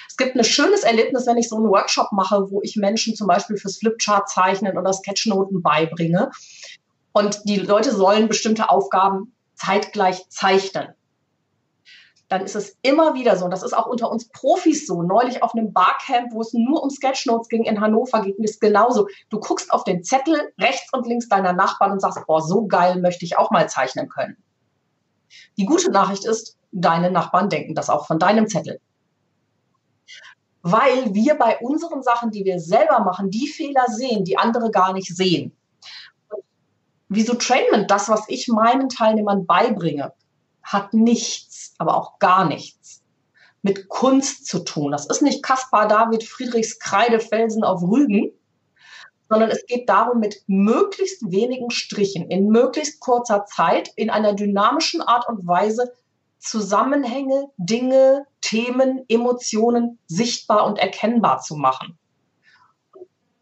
Es 0.09 0.17
gibt 0.17 0.35
ein 0.35 0.43
schönes 0.43 0.83
Erlebnis, 0.83 1.27
wenn 1.29 1.37
ich 1.37 1.49
so 1.49 1.57
einen 1.57 1.69
Workshop 1.69 2.11
mache, 2.11 2.51
wo 2.51 2.61
ich 2.63 2.75
Menschen 2.75 3.15
zum 3.15 3.29
Beispiel 3.29 3.57
fürs 3.57 3.79
Flipchart 3.79 4.29
zeichnen 4.29 4.77
oder 4.77 4.93
Sketchnoten 4.93 5.63
beibringe. 5.63 6.33
Und 7.13 7.41
die 7.45 7.57
Leute 7.57 7.95
sollen 7.95 8.27
bestimmte 8.27 8.71
Aufgaben 8.71 9.33
zeitgleich 9.55 10.29
zeichnen 10.29 10.89
dann 12.29 12.43
ist 12.43 12.55
es 12.55 12.77
immer 12.83 13.15
wieder 13.15 13.37
so, 13.37 13.47
und 13.47 13.51
das 13.51 13.63
ist 13.63 13.73
auch 13.73 13.87
unter 13.87 14.11
uns 14.11 14.29
Profis 14.29 14.87
so, 14.87 15.03
neulich 15.03 15.43
auf 15.43 15.55
einem 15.55 15.73
Barcamp, 15.73 16.33
wo 16.33 16.43
es 16.43 16.53
nur 16.53 16.83
um 16.83 16.91
Sketchnotes 16.91 17.49
ging 17.49 17.65
in 17.65 17.81
Hannover, 17.81 18.21
ging 18.21 18.35
es 18.45 18.61
genauso. 18.61 19.09
Du 19.31 19.41
guckst 19.41 19.73
auf 19.73 19.85
den 19.85 20.05
Zettel 20.05 20.53
rechts 20.61 20.93
und 20.93 21.07
links 21.07 21.29
deiner 21.29 21.55
Nachbarn 21.55 21.93
und 21.93 22.01
sagst, 22.01 22.19
boah, 22.27 22.43
so 22.43 22.67
geil 22.67 23.01
möchte 23.01 23.25
ich 23.25 23.39
auch 23.39 23.51
mal 23.51 23.69
zeichnen 23.69 24.09
können. 24.09 24.37
Die 25.57 25.65
gute 25.65 25.91
Nachricht 25.91 26.27
ist, 26.27 26.57
deine 26.71 27.11
Nachbarn 27.11 27.49
denken 27.49 27.75
das 27.75 27.89
auch 27.89 28.07
von 28.07 28.19
deinem 28.19 28.47
Zettel. 28.47 28.81
Weil 30.61 31.15
wir 31.15 31.37
bei 31.37 31.59
unseren 31.61 32.03
Sachen, 32.03 32.31
die 32.31 32.45
wir 32.45 32.61
selber 32.61 33.01
machen, 33.01 33.31
die 33.31 33.49
Fehler 33.49 33.87
sehen, 33.89 34.25
die 34.25 34.37
andere 34.37 34.71
gar 34.71 34.93
nicht 34.93 35.15
sehen. 35.17 35.57
Wieso 37.09 37.35
Trainment, 37.35 37.91
das, 37.91 38.11
was 38.11 38.25
ich 38.29 38.49
meinen 38.49 38.91
Teilnehmern 38.91 39.47
beibringe, 39.47 40.13
hat 40.63 40.93
nichts, 40.93 41.48
aber 41.79 41.97
auch 41.97 42.19
gar 42.19 42.45
nichts 42.47 43.03
mit 43.63 43.89
Kunst 43.89 44.47
zu 44.47 44.61
tun. 44.61 44.93
Das 44.93 45.07
ist 45.07 45.23
nicht 45.23 45.43
Caspar 45.43 45.89
David 45.89 46.23
Friedrichs 46.25 46.79
Kreidefelsen 46.79 47.65
auf 47.65 47.83
Rügen, 47.83 48.31
sondern 49.29 49.51
es 49.51 49.67
geht 49.67 49.89
darum, 49.89 50.21
mit 50.21 50.43
möglichst 50.47 51.31
wenigen 51.31 51.71
Strichen 51.71 52.31
in 52.31 52.49
möglichst 52.49 53.01
kurzer 53.01 53.45
Zeit 53.45 53.91
in 53.97 54.11
einer 54.11 54.35
dynamischen 54.35 55.03
Art 55.03 55.29
und 55.29 55.47
Weise 55.47 55.93
Zusammenhänge, 56.39 57.49
Dinge, 57.57 58.27
Themen, 58.41 59.05
Emotionen 59.09 59.99
sichtbar 60.07 60.67
und 60.67 60.79
erkennbar 60.79 61.41
zu 61.41 61.57
machen. 61.57 61.99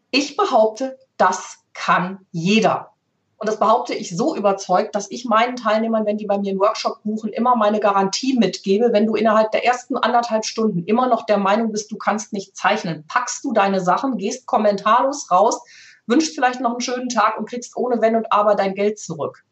Ich 0.09 0.35
behaupte, 0.35 0.97
das 1.17 1.59
kann 1.73 2.25
jeder. 2.31 2.93
Und 3.39 3.47
das 3.47 3.59
behaupte 3.59 3.93
ich 3.93 4.17
so 4.17 4.35
überzeugt, 4.35 4.95
dass 4.95 5.11
ich 5.11 5.25
meinen 5.25 5.55
Teilnehmern, 5.55 6.07
wenn 6.07 6.17
die 6.17 6.25
bei 6.25 6.39
mir 6.39 6.49
einen 6.49 6.59
Workshop 6.59 7.03
buchen, 7.03 7.31
immer 7.31 7.55
meine 7.55 7.79
Garantie 7.79 8.35
mitgebe. 8.35 8.89
Wenn 8.91 9.05
du 9.05 9.15
innerhalb 9.15 9.51
der 9.51 9.63
ersten 9.63 9.95
anderthalb 9.95 10.43
Stunden 10.43 10.83
immer 10.85 11.07
noch 11.07 11.25
der 11.27 11.37
Meinung 11.37 11.71
bist, 11.71 11.91
du 11.91 11.97
kannst 11.97 12.33
nicht 12.33 12.57
zeichnen, 12.57 13.05
packst 13.07 13.43
du 13.43 13.53
deine 13.53 13.79
Sachen, 13.79 14.17
gehst 14.17 14.47
kommentarlos 14.47 15.29
raus, 15.29 15.61
wünschst 16.07 16.33
vielleicht 16.33 16.61
noch 16.61 16.71
einen 16.71 16.81
schönen 16.81 17.09
Tag 17.09 17.37
und 17.37 17.47
kriegst 17.47 17.77
ohne 17.77 18.01
Wenn 18.01 18.15
und 18.15 18.31
Aber 18.31 18.55
dein 18.55 18.73
Geld 18.73 18.97
zurück. 18.97 19.43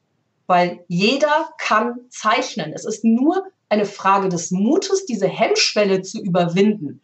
Weil 0.47 0.83
jeder 0.87 1.49
kann 1.59 1.99
zeichnen. 2.09 2.73
Es 2.73 2.85
ist 2.85 3.03
nur 3.03 3.45
eine 3.69 3.85
Frage 3.85 4.29
des 4.29 4.49
Mutes, 4.49 5.05
diese 5.05 5.27
Hemmschwelle 5.27 6.01
zu 6.01 6.19
überwinden. 6.21 7.01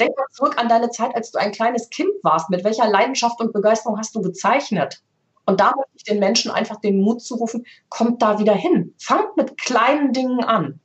Denk 0.00 0.16
mal 0.16 0.26
zurück 0.30 0.58
an 0.58 0.68
deine 0.68 0.90
Zeit, 0.90 1.14
als 1.14 1.30
du 1.30 1.38
ein 1.38 1.52
kleines 1.52 1.90
Kind 1.90 2.12
warst. 2.22 2.48
Mit 2.48 2.64
welcher 2.64 2.88
Leidenschaft 2.88 3.38
und 3.40 3.52
Begeisterung 3.52 3.98
hast 3.98 4.14
du 4.14 4.22
gezeichnet? 4.22 5.02
Und 5.44 5.60
da 5.60 5.72
möchte 5.76 5.92
ich 5.96 6.04
den 6.04 6.20
Menschen 6.20 6.50
einfach 6.50 6.80
den 6.80 7.00
Mut 7.00 7.22
zurufen, 7.22 7.66
kommt 7.88 8.22
da 8.22 8.38
wieder 8.38 8.54
hin. 8.54 8.94
Fangt 8.98 9.36
mit 9.36 9.58
kleinen 9.58 10.12
Dingen 10.12 10.44
an. 10.44 10.80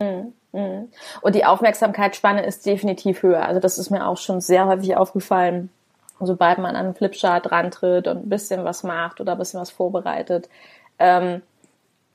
Mhm, 0.00 0.34
mhm. 0.52 0.88
Und 1.22 1.34
die 1.34 1.44
Aufmerksamkeitsspanne 1.44 2.44
ist 2.44 2.66
definitiv 2.66 3.22
höher. 3.22 3.46
Also 3.46 3.60
das 3.60 3.78
ist 3.78 3.90
mir 3.90 4.06
auch 4.06 4.18
schon 4.18 4.40
sehr 4.40 4.66
häufig 4.66 4.96
aufgefallen. 4.96 5.70
Sobald 6.20 6.58
man 6.58 6.76
an 6.76 6.86
einen 6.86 6.94
Flipchart 6.94 7.50
rantritt 7.50 8.06
und 8.06 8.18
ein 8.18 8.28
bisschen 8.28 8.64
was 8.64 8.84
macht 8.84 9.20
oder 9.20 9.32
ein 9.32 9.38
bisschen 9.38 9.60
was 9.60 9.70
vorbereitet, 9.70 10.48
ähm, 10.98 11.42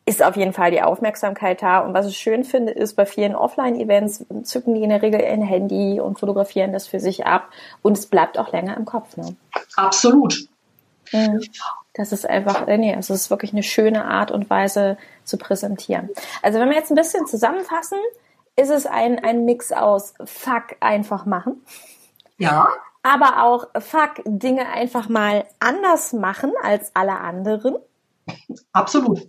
ist 0.06 0.24
auf 0.24 0.38
jeden 0.38 0.54
Fall 0.54 0.72
die 0.72 0.82
Aufmerksamkeit 0.82 1.62
da. 1.62 1.80
Und 1.80 1.94
was 1.94 2.08
ich 2.08 2.18
schön 2.18 2.46
finde, 2.46 2.72
ist, 2.72 2.96
bei 2.96 3.06
vielen 3.06 3.36
Offline-Events 3.36 4.26
zücken 4.44 4.74
die 4.76 4.84
in 4.84 4.90
der 4.90 5.02
Regel 5.02 5.22
ein 5.22 5.42
Handy 5.42 6.00
und 6.00 6.20
fotografieren 6.20 6.72
das 6.72 6.88
für 6.88 7.02
sich 7.02 7.26
ab. 7.26 7.50
Und 7.82 7.98
es 7.98 8.06
bleibt 8.06 8.40
auch 8.40 8.54
länger 8.54 8.78
im 8.78 8.86
Kopf. 8.86 9.18
Ne? 9.18 9.36
Absolut. 9.76 10.48
Mhm. 11.12 11.42
Das 11.98 12.12
ist 12.12 12.30
einfach, 12.30 12.68
äh, 12.68 12.78
nee, 12.78 12.96
es 12.98 13.10
ist 13.10 13.30
wirklich 13.30 13.52
eine 13.52 13.64
schöne 13.64 14.06
Art 14.06 14.32
und 14.32 14.50
Weise 14.50 14.98
zu 15.24 15.38
präsentieren. 15.38 16.10
Also 16.44 16.60
wenn 16.60 16.70
wir 16.70 16.76
jetzt 16.76 16.92
ein 16.92 16.96
bisschen 16.96 17.26
zusammenfassen, 17.26 17.98
ist 18.56 18.70
es 18.70 18.86
ein, 18.86 19.24
ein 19.24 19.46
Mix 19.46 19.72
aus 19.72 20.14
Fuck 20.24 20.78
einfach 20.80 21.26
machen. 21.26 21.64
Ja. 22.38 22.68
Aber 23.04 23.44
auch 23.44 23.68
Fuck 23.82 24.22
Dinge 24.26 24.68
einfach 24.68 25.10
mal 25.10 25.46
anders 25.60 26.14
machen 26.14 26.54
als 26.62 26.92
alle 26.94 27.20
anderen. 27.20 27.78
Absolut. 28.74 29.28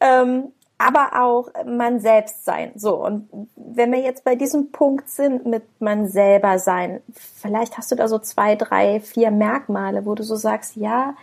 ähm, 0.00 0.52
aber 0.78 1.22
auch 1.22 1.48
man 1.64 2.00
selbst 2.00 2.44
sein. 2.44 2.72
So, 2.74 2.96
und 3.04 3.28
wenn 3.56 3.92
wir 3.92 4.00
jetzt 4.00 4.24
bei 4.24 4.34
diesem 4.34 4.70
Punkt 4.70 5.08
sind 5.08 5.46
mit 5.46 5.62
man 5.80 6.08
selber 6.08 6.58
sein, 6.58 7.00
vielleicht 7.12 7.78
hast 7.78 7.90
du 7.90 7.96
da 7.96 8.08
so 8.08 8.18
zwei, 8.18 8.56
drei, 8.56 9.00
vier 9.00 9.30
Merkmale, 9.30 10.04
wo 10.04 10.14
du 10.14 10.22
so 10.22 10.36
sagst, 10.36 10.76
ja, 10.76 11.14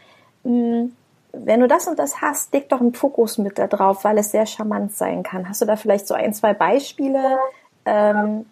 wenn 0.43 1.60
du 1.60 1.67
das 1.67 1.88
und 1.88 1.98
das 2.00 2.21
hast, 2.21 2.53
leg 2.53 2.69
doch 2.69 2.81
einen 2.81 2.93
Fokus 2.93 3.38
mit 3.38 3.57
da 3.57 3.67
drauf, 3.67 4.03
weil 4.03 4.17
es 4.17 4.31
sehr 4.31 4.45
charmant 4.45 4.95
sein 4.95 5.24
kann. 5.24 5.48
Hast 5.48 5.62
du 5.62 5.65
da 5.65 5.75
vielleicht 5.75 6.07
so 6.07 6.13
ein, 6.13 6.33
zwei 6.33 6.53
Beispiele, 6.53 7.38
ähm, 7.86 8.45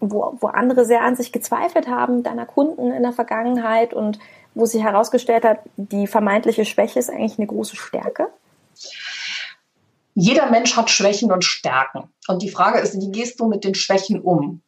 wo, 0.00 0.36
wo 0.40 0.46
andere 0.48 0.84
sehr 0.84 1.02
an 1.02 1.16
sich 1.16 1.32
gezweifelt 1.32 1.88
haben, 1.88 2.22
deiner 2.22 2.46
Kunden 2.46 2.92
in 2.92 3.02
der 3.02 3.12
Vergangenheit 3.12 3.94
und 3.94 4.18
wo 4.54 4.66
sich 4.66 4.82
herausgestellt 4.82 5.44
hat, 5.44 5.58
die 5.76 6.06
vermeintliche 6.06 6.64
Schwäche 6.64 6.98
ist 6.98 7.10
eigentlich 7.10 7.38
eine 7.38 7.46
große 7.46 7.76
Stärke? 7.76 8.28
jeder 10.14 10.50
Mensch 10.50 10.76
hat 10.76 10.90
Schwächen 10.90 11.32
und 11.32 11.44
Stärken. 11.44 12.04
Und 12.28 12.42
die 12.42 12.50
Frage 12.50 12.78
ist, 12.78 12.94
wie 13.00 13.10
gehst 13.10 13.40
du 13.40 13.48
mit 13.48 13.64
den 13.64 13.74
Schwächen 13.74 14.20
um? 14.20 14.62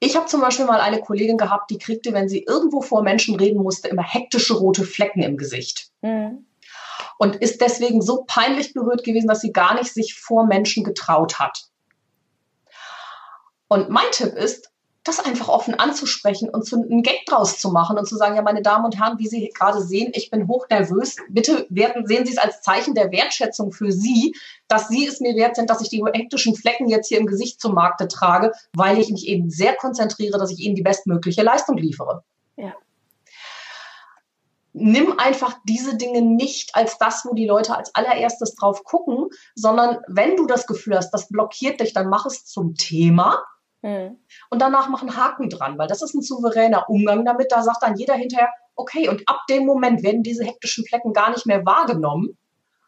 Ich 0.00 0.16
habe 0.16 0.26
zum 0.26 0.40
Beispiel 0.40 0.64
mal 0.64 0.80
eine 0.80 1.00
Kollegin 1.00 1.38
gehabt, 1.38 1.70
die 1.70 1.78
kriegte, 1.78 2.12
wenn 2.12 2.28
sie 2.28 2.44
irgendwo 2.44 2.82
vor 2.82 3.02
Menschen 3.02 3.34
reden 3.34 3.62
musste, 3.62 3.88
immer 3.88 4.02
hektische 4.02 4.54
rote 4.54 4.84
Flecken 4.84 5.22
im 5.22 5.36
Gesicht. 5.36 5.90
Mhm. 6.02 6.46
Und 7.18 7.36
ist 7.36 7.60
deswegen 7.60 8.00
so 8.00 8.24
peinlich 8.26 8.74
berührt 8.74 9.02
gewesen, 9.02 9.26
dass 9.26 9.40
sie 9.40 9.52
gar 9.52 9.74
nicht 9.74 9.92
sich 9.92 10.14
vor 10.14 10.46
Menschen 10.46 10.84
getraut 10.84 11.40
hat. 11.40 11.64
Und 13.66 13.90
mein 13.90 14.10
Tipp 14.12 14.34
ist, 14.34 14.67
das 15.08 15.18
einfach 15.18 15.48
offen 15.48 15.74
anzusprechen 15.74 16.50
und 16.50 16.64
zu, 16.64 16.76
einen 16.76 17.02
Gag 17.02 17.24
draus 17.26 17.58
zu 17.58 17.70
machen 17.70 17.98
und 17.98 18.06
zu 18.06 18.16
sagen, 18.16 18.36
ja, 18.36 18.42
meine 18.42 18.62
Damen 18.62 18.84
und 18.84 18.98
Herren, 18.98 19.18
wie 19.18 19.26
Sie 19.26 19.50
gerade 19.54 19.80
sehen, 19.80 20.12
ich 20.14 20.30
bin 20.30 20.46
hochnervös. 20.46 21.16
Bitte 21.30 21.66
werden, 21.70 22.06
sehen 22.06 22.26
Sie 22.26 22.32
es 22.32 22.38
als 22.38 22.60
Zeichen 22.60 22.94
der 22.94 23.10
Wertschätzung 23.10 23.72
für 23.72 23.90
Sie, 23.90 24.34
dass 24.68 24.88
Sie 24.88 25.06
es 25.06 25.20
mir 25.20 25.34
wert 25.34 25.56
sind, 25.56 25.70
dass 25.70 25.80
ich 25.80 25.88
die 25.88 26.04
hektischen 26.04 26.54
Flecken 26.54 26.88
jetzt 26.88 27.08
hier 27.08 27.18
im 27.18 27.26
Gesicht 27.26 27.60
zum 27.60 27.74
Markte 27.74 28.06
trage, 28.06 28.52
weil 28.74 28.98
ich 28.98 29.10
mich 29.10 29.26
eben 29.26 29.50
sehr 29.50 29.74
konzentriere, 29.74 30.38
dass 30.38 30.50
ich 30.50 30.60
Ihnen 30.60 30.76
die 30.76 30.82
bestmögliche 30.82 31.42
Leistung 31.42 31.76
liefere. 31.78 32.22
Ja. 32.56 32.74
Nimm 34.74 35.18
einfach 35.18 35.56
diese 35.64 35.96
Dinge 35.96 36.22
nicht 36.22 36.76
als 36.76 36.98
das, 36.98 37.24
wo 37.24 37.34
die 37.34 37.46
Leute 37.46 37.74
als 37.74 37.94
allererstes 37.94 38.54
drauf 38.54 38.84
gucken, 38.84 39.28
sondern 39.54 39.98
wenn 40.06 40.36
du 40.36 40.46
das 40.46 40.66
Gefühl 40.66 40.96
hast, 40.96 41.10
das 41.10 41.28
blockiert 41.28 41.80
dich, 41.80 41.94
dann 41.94 42.08
mach 42.08 42.26
es 42.26 42.44
zum 42.44 42.74
Thema 42.74 43.42
Mhm. 43.82 44.18
Und 44.50 44.60
danach 44.60 44.88
machen 44.88 45.16
Haken 45.16 45.50
dran, 45.50 45.78
weil 45.78 45.88
das 45.88 46.02
ist 46.02 46.14
ein 46.14 46.22
souveräner 46.22 46.88
Umgang 46.88 47.24
damit. 47.24 47.52
Da 47.52 47.62
sagt 47.62 47.82
dann 47.82 47.96
jeder 47.96 48.14
hinterher, 48.14 48.50
okay, 48.74 49.08
und 49.08 49.28
ab 49.28 49.40
dem 49.48 49.66
Moment 49.66 50.02
werden 50.02 50.22
diese 50.22 50.44
hektischen 50.44 50.84
Flecken 50.86 51.12
gar 51.12 51.30
nicht 51.30 51.46
mehr 51.46 51.64
wahrgenommen. 51.64 52.36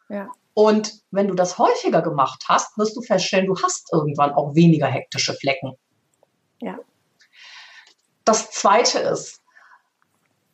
Ja. 0.09 0.29
Und 0.53 1.01
wenn 1.11 1.27
du 1.27 1.33
das 1.33 1.57
häufiger 1.57 2.01
gemacht 2.01 2.43
hast, 2.47 2.77
wirst 2.77 2.95
du 2.95 3.01
feststellen, 3.01 3.47
du 3.47 3.55
hast 3.61 3.91
irgendwann 3.93 4.33
auch 4.33 4.53
weniger 4.53 4.87
hektische 4.87 5.33
Flecken. 5.33 5.77
Ja. 6.59 6.77
Das 8.25 8.51
zweite 8.51 8.99
ist, 8.99 9.41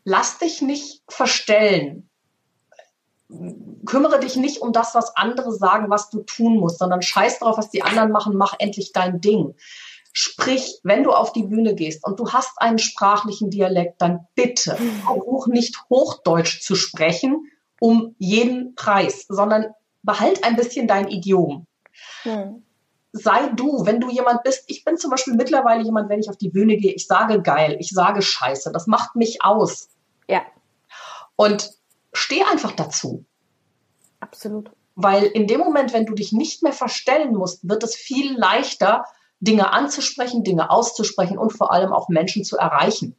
lass 0.03 0.37
dich 0.37 0.61
nicht 0.61 1.01
verstellen. 1.09 2.09
Kümmere 3.85 4.19
dich 4.19 4.37
nicht 4.37 4.61
um 4.61 4.71
das, 4.71 4.95
was 4.95 5.15
andere 5.17 5.51
sagen, 5.51 5.89
was 5.89 6.09
du 6.09 6.21
tun 6.21 6.57
musst, 6.57 6.79
sondern 6.79 7.01
scheiß 7.01 7.39
drauf, 7.39 7.57
was 7.57 7.69
die 7.69 7.83
anderen 7.83 8.11
machen, 8.11 8.37
mach 8.37 8.53
endlich 8.59 8.93
dein 8.93 9.19
Ding. 9.19 9.55
Sprich, 10.17 10.79
wenn 10.83 11.03
du 11.03 11.11
auf 11.11 11.31
die 11.31 11.43
Bühne 11.43 11.75
gehst 11.75 12.03
und 12.03 12.19
du 12.19 12.31
hast 12.31 12.59
einen 12.59 12.79
sprachlichen 12.79 13.51
Dialekt, 13.51 14.01
dann 14.01 14.27
bitte 14.33 14.75
versuch 15.05 15.47
nicht 15.47 15.77
Hochdeutsch 15.89 16.61
zu 16.61 16.75
sprechen 16.75 17.51
um 17.79 18.15
jeden 18.17 18.73
Preis, 18.73 19.25
sondern 19.27 19.67
behalt 20.01 20.43
ein 20.43 20.55
bisschen 20.55 20.87
dein 20.87 21.07
Idiom. 21.07 21.67
Hm. 22.23 22.63
Sei 23.11 23.49
du, 23.49 23.85
wenn 23.85 23.99
du 23.99 24.09
jemand 24.09 24.43
bist. 24.43 24.63
Ich 24.67 24.83
bin 24.83 24.97
zum 24.97 25.11
Beispiel 25.11 25.35
mittlerweile 25.35 25.83
jemand, 25.83 26.09
wenn 26.09 26.19
ich 26.19 26.29
auf 26.29 26.37
die 26.37 26.49
Bühne 26.49 26.77
gehe, 26.77 26.93
ich 26.93 27.05
sage 27.07 27.41
geil, 27.41 27.77
ich 27.79 27.89
sage 27.89 28.21
scheiße. 28.21 28.71
Das 28.71 28.87
macht 28.87 29.15
mich 29.15 29.43
aus. 29.43 29.89
Ja. 30.27 30.41
Und 31.35 31.71
steh 32.13 32.43
einfach 32.43 32.71
dazu. 32.71 33.23
Absolut. 34.19 34.71
Weil 34.95 35.25
in 35.25 35.45
dem 35.45 35.59
Moment, 35.59 35.93
wenn 35.93 36.07
du 36.07 36.15
dich 36.15 36.31
nicht 36.31 36.63
mehr 36.63 36.73
verstellen 36.73 37.35
musst, 37.35 37.67
wird 37.69 37.83
es 37.83 37.95
viel 37.95 38.35
leichter, 38.35 39.05
Dinge 39.39 39.71
anzusprechen, 39.71 40.43
Dinge 40.43 40.69
auszusprechen 40.71 41.37
und 41.37 41.51
vor 41.51 41.71
allem 41.71 41.93
auch 41.93 42.09
Menschen 42.09 42.43
zu 42.43 42.57
erreichen. 42.57 43.15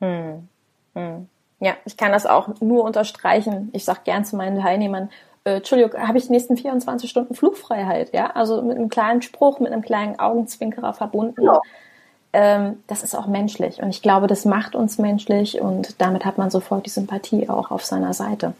Hm. 0.00 0.48
Hm. 0.94 1.28
Ja, 1.60 1.74
ich 1.84 1.96
kann 1.96 2.12
das 2.12 2.26
auch 2.26 2.48
nur 2.60 2.84
unterstreichen. 2.84 3.70
Ich 3.72 3.84
sage 3.84 4.00
gern 4.04 4.24
zu 4.24 4.36
meinen 4.36 4.60
Teilnehmern, 4.60 5.10
äh, 5.44 5.56
Entschuldigung, 5.56 5.94
habe 6.06 6.18
ich 6.18 6.26
die 6.26 6.32
nächsten 6.32 6.56
24 6.56 7.08
Stunden 7.08 7.34
Flugfreiheit, 7.34 8.12
ja? 8.12 8.30
Also 8.32 8.62
mit 8.62 8.76
einem 8.76 8.88
kleinen 8.88 9.22
Spruch, 9.22 9.60
mit 9.60 9.72
einem 9.72 9.82
kleinen 9.82 10.18
Augenzwinkerer 10.18 10.92
verbunden. 10.92 11.42
Ja. 11.42 11.60
Ähm, 12.32 12.82
das 12.86 13.02
ist 13.02 13.14
auch 13.14 13.26
menschlich. 13.26 13.80
Und 13.80 13.88
ich 13.88 14.02
glaube, 14.02 14.26
das 14.26 14.44
macht 14.44 14.74
uns 14.74 14.98
menschlich 14.98 15.60
und 15.60 16.00
damit 16.00 16.24
hat 16.24 16.36
man 16.36 16.50
sofort 16.50 16.84
die 16.84 16.90
Sympathie 16.90 17.48
auch 17.48 17.70
auf 17.70 17.84
seiner 17.84 18.12
Seite. 18.12 18.54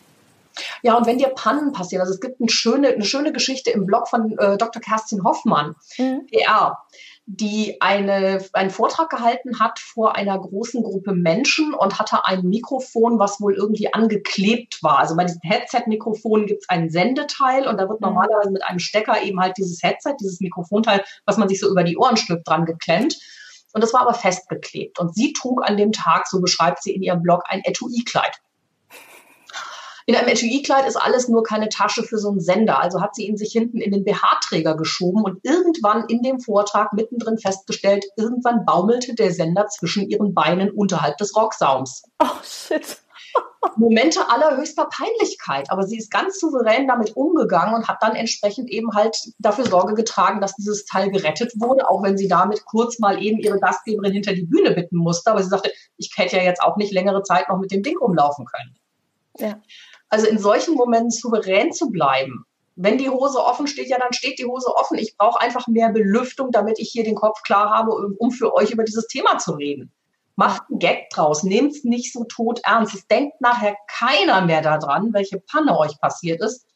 Ja, 0.83 0.97
und 0.97 1.07
wenn 1.07 1.19
dir 1.19 1.29
Pannen 1.29 1.73
passieren, 1.73 2.01
also 2.01 2.14
es 2.14 2.21
gibt 2.21 2.40
eine 2.40 2.51
schöne, 2.51 2.88
eine 2.88 3.05
schöne 3.05 3.33
Geschichte 3.33 3.71
im 3.71 3.87
Blog 3.87 4.09
von 4.09 4.37
äh, 4.38 4.57
Dr. 4.57 4.81
Kerstin 4.81 5.25
Hoffmann, 5.25 5.75
mhm. 5.99 6.27
PR, 6.27 6.79
die 7.27 7.81
eine, 7.81 8.45
einen 8.53 8.71
Vortrag 8.71 9.11
gehalten 9.11 9.59
hat 9.59 9.81
vor 9.81 10.14
einer 10.14 10.38
großen 10.38 10.83
Gruppe 10.83 11.12
Menschen 11.12 11.75
und 11.75 11.99
hatte 11.99 12.25
ein 12.25 12.42
Mikrofon, 12.45 13.19
was 13.19 13.40
wohl 13.40 13.55
irgendwie 13.55 13.92
angeklebt 13.92 14.81
war. 14.83 15.01
Also 15.01 15.16
bei 15.16 15.25
diesen 15.25 15.40
Headset-Mikrofonen 15.42 16.47
gibt 16.47 16.62
es 16.62 16.69
ein 16.69 16.88
Sendeteil 16.88 17.66
und 17.66 17.79
da 17.79 17.88
wird 17.88 18.01
mhm. 18.01 18.09
normalerweise 18.09 18.51
mit 18.51 18.64
einem 18.64 18.79
Stecker 18.79 19.23
eben 19.23 19.40
halt 19.40 19.57
dieses 19.57 19.83
Headset, 19.83 20.14
dieses 20.21 20.40
Mikrofonteil, 20.40 21.05
was 21.25 21.37
man 21.37 21.49
sich 21.49 21.59
so 21.59 21.69
über 21.69 21.83
die 21.83 21.97
Ohren 21.97 22.16
stülpt, 22.16 22.47
dran 22.49 22.64
geklemmt. 22.64 23.16
Und 23.73 23.83
das 23.83 23.92
war 23.92 24.03
aber 24.03 24.14
festgeklebt. 24.14 24.99
Und 25.01 25.14
sie 25.14 25.33
trug 25.33 25.69
an 25.69 25.77
dem 25.77 25.92
Tag, 25.92 26.29
so 26.29 26.40
beschreibt 26.40 26.83
sie 26.83 26.95
in 26.95 27.03
ihrem 27.03 27.23
Blog, 27.23 27.42
ein 27.47 27.61
Etui-Kleid. 27.64 28.40
In 30.09 30.14
einem 30.14 30.29
Etui-Kleid 30.29 30.87
ist 30.87 30.95
alles 30.95 31.27
nur 31.27 31.42
keine 31.42 31.69
Tasche 31.69 32.05
für 32.05 32.19
so 32.19 32.31
einen 32.31 32.40
Sender. 32.40 32.81
Also 32.81 33.01
hat 33.01 33.16
sie 33.16 33.27
ihn 33.27 33.37
sich 33.37 33.51
hinten 33.51 33.79
in 33.79 33.90
den 33.90 34.05
BH-Träger 34.05 34.77
geschoben 34.77 35.25
und 35.25 35.45
irgendwann 35.45 36.05
in 36.09 36.23
dem 36.23 36.38
Vortrag 36.38 36.92
mittendrin 36.92 37.38
festgestellt, 37.38 38.05
irgendwann 38.16 38.64
baumelte 38.64 39.16
der 39.16 39.33
Sender 39.33 39.66
zwischen 39.66 40.09
ihren 40.09 40.33
Beinen 40.33 40.71
unterhalb 40.71 41.16
des 41.16 41.35
Rocksaums. 41.35 42.05
Oh 42.21 42.40
shit. 42.45 42.99
Momente 43.77 44.31
allerhöchster 44.31 44.88
Peinlichkeit, 44.88 45.73
aber 45.73 45.83
sie 45.83 45.99
ist 45.99 46.12
ganz 46.12 46.38
souverän 46.38 46.87
damit 46.87 47.16
umgegangen 47.16 47.75
und 47.75 47.88
hat 47.88 48.01
dann 48.01 48.14
entsprechend 48.14 48.71
eben 48.71 48.95
halt 48.95 49.19
dafür 49.38 49.66
Sorge 49.66 49.95
getragen, 49.95 50.40
dass 50.40 50.55
dieses 50.55 50.85
Teil 50.85 51.11
gerettet 51.11 51.53
wurde, 51.57 51.88
auch 51.90 52.05
wenn 52.05 52.16
sie 52.16 52.29
damit 52.29 52.64
kurz 52.64 53.01
mal 53.01 53.21
eben 53.21 53.40
ihre 53.40 53.59
Gastgeberin 53.59 54.12
hinter 54.12 54.35
die 54.35 54.47
Bühne 54.47 54.71
bitten 54.71 54.97
musste. 54.97 55.33
Aber 55.33 55.42
sie 55.42 55.49
sagte, 55.49 55.73
ich 55.97 56.12
hätte 56.14 56.37
ja 56.37 56.45
jetzt 56.45 56.62
auch 56.62 56.77
nicht 56.77 56.92
längere 56.92 57.25
Zeit 57.25 57.49
noch 57.49 57.59
mit 57.59 57.73
dem 57.73 57.83
Ding 57.83 57.99
rumlaufen 57.99 58.47
können. 58.47 58.77
Ja. 59.38 59.61
Also 60.09 60.27
in 60.27 60.38
solchen 60.38 60.75
Momenten 60.75 61.11
souverän 61.11 61.73
zu 61.73 61.90
bleiben. 61.90 62.45
Wenn 62.77 62.99
die 62.99 63.09
Hose 63.09 63.38
offen 63.38 63.66
steht, 63.66 63.88
ja, 63.88 63.99
dann 63.99 64.12
steht 64.12 64.38
die 64.38 64.45
Hose 64.45 64.75
offen. 64.75 64.99
Ich 64.99 65.16
brauche 65.16 65.40
einfach 65.40 65.66
mehr 65.66 65.90
Belüftung, 65.90 66.51
damit 66.53 66.79
ich 66.79 66.90
hier 66.90 67.05
den 67.05 67.14
Kopf 67.14 67.42
klar 67.42 67.71
habe, 67.71 67.92
um 68.19 68.31
für 68.31 68.55
euch 68.55 68.71
über 68.71 68.85
dieses 68.85 69.07
Thema 69.07 69.38
zu 69.38 69.53
reden. 69.53 69.92
Macht 70.37 70.64
einen 70.69 70.79
Gag 70.79 71.09
draus, 71.11 71.42
nehmt 71.42 71.73
es 71.73 71.85
nicht 71.85 72.12
so 72.12 72.25
tot 72.25 72.61
ernst. 72.64 72.95
Es 72.95 73.07
denkt 73.07 73.40
nachher 73.40 73.75
keiner 73.88 74.42
mehr 74.42 74.61
daran, 74.61 75.14
welche 75.14 75.40
Panne 75.40 75.79
euch 75.79 75.99
passiert 75.99 76.42
ist, 76.42 76.66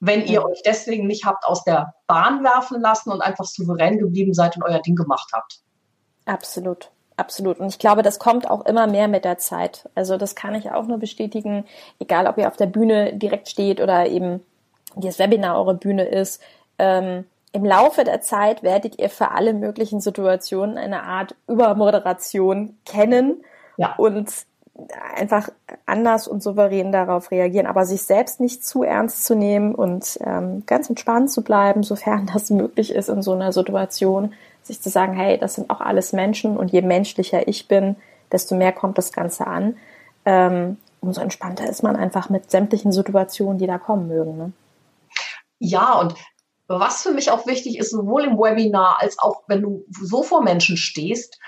wenn 0.00 0.26
ihr 0.26 0.44
euch 0.44 0.62
deswegen 0.64 1.06
nicht 1.06 1.24
habt 1.24 1.44
aus 1.44 1.62
der 1.62 1.94
Bahn 2.08 2.42
werfen 2.42 2.80
lassen 2.80 3.12
und 3.12 3.20
einfach 3.20 3.44
souverän 3.44 3.98
geblieben 3.98 4.34
seid 4.34 4.56
und 4.56 4.64
euer 4.64 4.80
Ding 4.80 4.96
gemacht 4.96 5.30
habt. 5.32 5.60
Absolut. 6.26 6.91
Absolut. 7.16 7.60
Und 7.60 7.68
ich 7.68 7.78
glaube, 7.78 8.02
das 8.02 8.18
kommt 8.18 8.48
auch 8.48 8.64
immer 8.64 8.86
mehr 8.86 9.08
mit 9.08 9.24
der 9.24 9.38
Zeit. 9.38 9.88
Also 9.94 10.16
das 10.16 10.34
kann 10.34 10.54
ich 10.54 10.70
auch 10.70 10.86
nur 10.86 10.98
bestätigen, 10.98 11.64
egal 11.98 12.26
ob 12.26 12.38
ihr 12.38 12.48
auf 12.48 12.56
der 12.56 12.66
Bühne 12.66 13.12
direkt 13.14 13.48
steht 13.48 13.80
oder 13.80 14.06
eben 14.06 14.40
das 14.96 15.18
Webinar 15.18 15.56
eure 15.58 15.74
Bühne 15.74 16.04
ist. 16.04 16.42
Ähm, 16.78 17.24
Im 17.52 17.64
Laufe 17.64 18.04
der 18.04 18.20
Zeit 18.22 18.62
werdet 18.62 18.98
ihr 18.98 19.10
für 19.10 19.30
alle 19.30 19.52
möglichen 19.52 20.00
Situationen 20.00 20.78
eine 20.78 21.02
Art 21.02 21.34
Übermoderation 21.46 22.78
kennen 22.84 23.44
ja. 23.76 23.94
und 23.96 24.30
einfach 25.14 25.50
anders 25.84 26.26
und 26.26 26.42
souverän 26.42 26.92
darauf 26.92 27.30
reagieren, 27.30 27.66
aber 27.66 27.84
sich 27.84 28.02
selbst 28.04 28.40
nicht 28.40 28.64
zu 28.64 28.82
ernst 28.82 29.24
zu 29.24 29.34
nehmen 29.34 29.74
und 29.74 30.18
ähm, 30.24 30.64
ganz 30.66 30.88
entspannt 30.88 31.30
zu 31.30 31.42
bleiben, 31.42 31.82
sofern 31.82 32.26
das 32.32 32.50
möglich 32.50 32.94
ist 32.94 33.08
in 33.08 33.22
so 33.22 33.32
einer 33.32 33.52
Situation, 33.52 34.32
sich 34.72 34.82
zu 34.82 34.90
sagen, 34.90 35.14
hey, 35.14 35.38
das 35.38 35.54
sind 35.54 35.70
auch 35.70 35.80
alles 35.80 36.12
Menschen 36.12 36.56
und 36.56 36.72
je 36.72 36.82
menschlicher 36.82 37.46
ich 37.46 37.68
bin, 37.68 37.96
desto 38.30 38.54
mehr 38.54 38.72
kommt 38.72 38.98
das 38.98 39.12
Ganze 39.12 39.46
an. 39.46 39.76
Ähm, 40.24 40.78
umso 41.00 41.20
entspannter 41.20 41.68
ist 41.68 41.82
man 41.82 41.96
einfach 41.96 42.30
mit 42.30 42.50
sämtlichen 42.50 42.92
Situationen, 42.92 43.58
die 43.58 43.66
da 43.66 43.78
kommen 43.78 44.08
mögen. 44.08 44.36
Ne? 44.36 44.52
Ja, 45.58 45.98
und 46.00 46.14
was 46.68 47.02
für 47.02 47.12
mich 47.12 47.30
auch 47.30 47.46
wichtig 47.46 47.78
ist, 47.78 47.90
sowohl 47.90 48.24
im 48.24 48.38
Webinar 48.38 48.96
als 49.00 49.18
auch 49.18 49.42
wenn 49.46 49.60
du 49.60 49.84
so 49.90 50.22
vor 50.22 50.42
Menschen 50.42 50.76
stehst, 50.76 51.38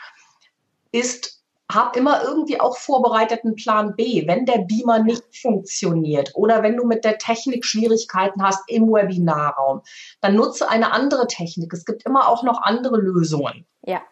ist 0.93 1.43
hab 1.70 1.96
immer 1.96 2.22
irgendwie 2.22 2.61
auch 2.61 2.77
vorbereiteten 2.77 3.57
Plan 3.57 3.96
B, 3.96 4.27
wenn 4.27 4.44
der 4.44 4.59
Beamer 4.59 4.98
nicht 4.98 5.24
funktioniert 5.40 6.33
oder 6.35 6.62
wenn 6.62 6.77
du 6.77 6.85
mit 6.85 7.05
der 7.05 7.18
Technik 7.18 7.64
Schwierigkeiten 7.64 8.42
hast 8.42 8.62
im 8.68 8.92
Webinarraum, 8.92 9.83
dann 10.20 10.35
nutze 10.35 10.68
eine 10.68 10.92
andere 10.92 11.27
Technik. 11.27 11.72
Es 11.72 11.85
gibt 11.85 12.05
immer 12.05 12.29
auch 12.29 12.42
noch 12.42 12.62
andere 12.62 12.98
Lösungen. 12.98 13.66
Ja. 13.83 14.03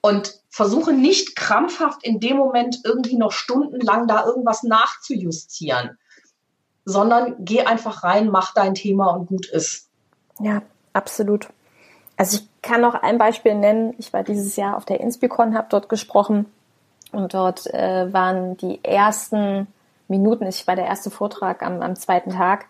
Und 0.00 0.40
versuche 0.50 0.92
nicht 0.92 1.36
krampfhaft 1.36 2.02
in 2.02 2.18
dem 2.18 2.36
Moment 2.36 2.80
irgendwie 2.84 3.16
noch 3.16 3.32
stundenlang 3.32 4.08
da 4.08 4.24
irgendwas 4.24 4.64
nachzujustieren, 4.64 5.96
sondern 6.84 7.36
geh 7.38 7.62
einfach 7.62 8.02
rein, 8.02 8.28
mach 8.28 8.52
dein 8.54 8.74
Thema 8.74 9.10
und 9.10 9.26
gut 9.26 9.46
ist. 9.46 9.88
Ja, 10.40 10.62
absolut. 10.92 11.48
Also 12.18 12.38
ich 12.38 12.62
kann 12.62 12.82
noch 12.82 12.94
ein 12.94 13.16
Beispiel 13.16 13.54
nennen. 13.54 13.94
Ich 13.96 14.12
war 14.12 14.22
dieses 14.22 14.56
Jahr 14.56 14.76
auf 14.76 14.84
der 14.84 15.00
Inspicon, 15.00 15.56
habe 15.56 15.68
dort 15.70 15.88
gesprochen 15.88 16.44
und 17.12 17.32
dort 17.32 17.66
äh, 17.72 18.12
waren 18.12 18.58
die 18.58 18.84
ersten 18.84 19.66
Minuten, 20.08 20.46
ich 20.46 20.66
war 20.66 20.76
der 20.76 20.86
erste 20.86 21.10
Vortrag 21.10 21.62
am, 21.62 21.80
am 21.80 21.96
zweiten 21.96 22.30
Tag, 22.30 22.66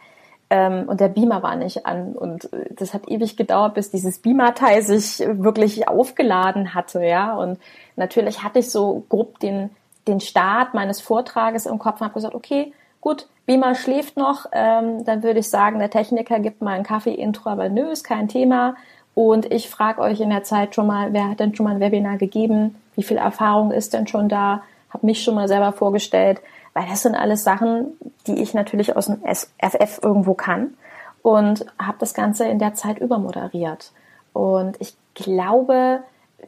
Ähm, 0.50 0.88
und 0.88 1.00
der 1.00 1.08
Beamer 1.10 1.42
war 1.42 1.56
nicht 1.56 1.84
an. 1.84 2.14
Und 2.14 2.50
äh, 2.54 2.72
das 2.74 2.94
hat 2.94 3.06
ewig 3.08 3.36
gedauert, 3.36 3.74
bis 3.74 3.90
dieses 3.90 4.18
Beamer-Teil 4.20 4.80
sich 4.82 5.18
wirklich 5.20 5.88
aufgeladen 5.88 6.72
hatte, 6.72 7.04
ja. 7.04 7.36
Und 7.36 7.58
natürlich 7.96 8.42
hatte 8.42 8.60
ich 8.60 8.70
so 8.70 9.04
grob 9.10 9.38
den, 9.40 9.68
den 10.06 10.20
Start 10.20 10.72
meines 10.72 11.02
Vortrages 11.02 11.66
im 11.66 11.78
Kopf 11.78 12.00
und 12.00 12.06
habe 12.06 12.14
gesagt, 12.14 12.34
okay, 12.34 12.72
gut, 13.02 13.26
Beamer 13.44 13.74
schläft 13.74 14.16
noch, 14.16 14.46
ähm, 14.52 15.04
dann 15.04 15.22
würde 15.22 15.40
ich 15.40 15.50
sagen, 15.50 15.80
der 15.80 15.90
Techniker 15.90 16.40
gibt 16.40 16.62
mal 16.62 16.76
ein 16.76 16.82
Kaffee-Intro, 16.82 17.50
aber 17.50 17.68
nö, 17.68 17.90
ist 17.90 18.04
kein 18.04 18.28
Thema. 18.28 18.74
Und 19.14 19.50
ich 19.52 19.68
frage 19.68 20.00
euch 20.00 20.20
in 20.20 20.30
der 20.30 20.44
Zeit 20.44 20.74
schon 20.74 20.86
mal, 20.86 21.12
wer 21.12 21.28
hat 21.28 21.40
denn 21.40 21.54
schon 21.54 21.64
mal 21.64 21.74
ein 21.74 21.80
Webinar 21.80 22.18
gegeben? 22.18 22.76
Wie 22.94 23.02
viel 23.02 23.16
Erfahrung 23.16 23.72
ist 23.72 23.92
denn 23.92 24.06
schon 24.06 24.28
da? 24.28 24.62
Habe 24.90 25.06
mich 25.06 25.22
schon 25.22 25.34
mal 25.34 25.48
selber 25.48 25.72
vorgestellt, 25.72 26.40
weil 26.72 26.86
das 26.88 27.02
sind 27.02 27.14
alles 27.14 27.44
Sachen, 27.44 27.88
die 28.26 28.40
ich 28.40 28.54
natürlich 28.54 28.96
aus 28.96 29.06
dem 29.06 29.20
FF 29.24 30.00
irgendwo 30.02 30.34
kann 30.34 30.74
und 31.22 31.66
habe 31.78 31.98
das 31.98 32.14
Ganze 32.14 32.46
in 32.46 32.58
der 32.58 32.74
Zeit 32.74 32.98
übermoderiert. 32.98 33.92
Und 34.32 34.76
ich 34.80 34.96
glaube, 35.14 36.00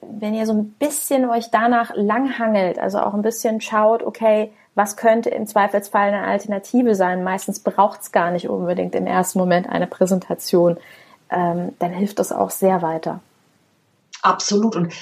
wenn 0.02 0.34
ihr 0.34 0.46
so 0.46 0.52
ein 0.52 0.70
bisschen 0.78 1.28
euch 1.28 1.50
danach 1.50 1.92
langhangelt, 1.94 2.78
also 2.78 3.00
auch 3.00 3.14
ein 3.14 3.22
bisschen 3.22 3.60
schaut, 3.60 4.02
okay, 4.02 4.52
was 4.74 4.96
könnte 4.96 5.30
im 5.30 5.46
Zweifelsfall 5.46 6.08
eine 6.08 6.22
Alternative 6.22 6.94
sein? 6.94 7.24
Meistens 7.24 7.60
braucht 7.60 8.02
es 8.02 8.12
gar 8.12 8.30
nicht 8.30 8.48
unbedingt 8.48 8.94
im 8.94 9.06
ersten 9.06 9.38
Moment 9.38 9.68
eine 9.68 9.86
Präsentation 9.86 10.78
ähm, 11.30 11.72
dann 11.78 11.92
hilft 11.92 12.18
das 12.18 12.32
auch 12.32 12.50
sehr 12.50 12.82
weiter. 12.82 13.20
Absolut. 14.22 14.76
Und 14.76 14.92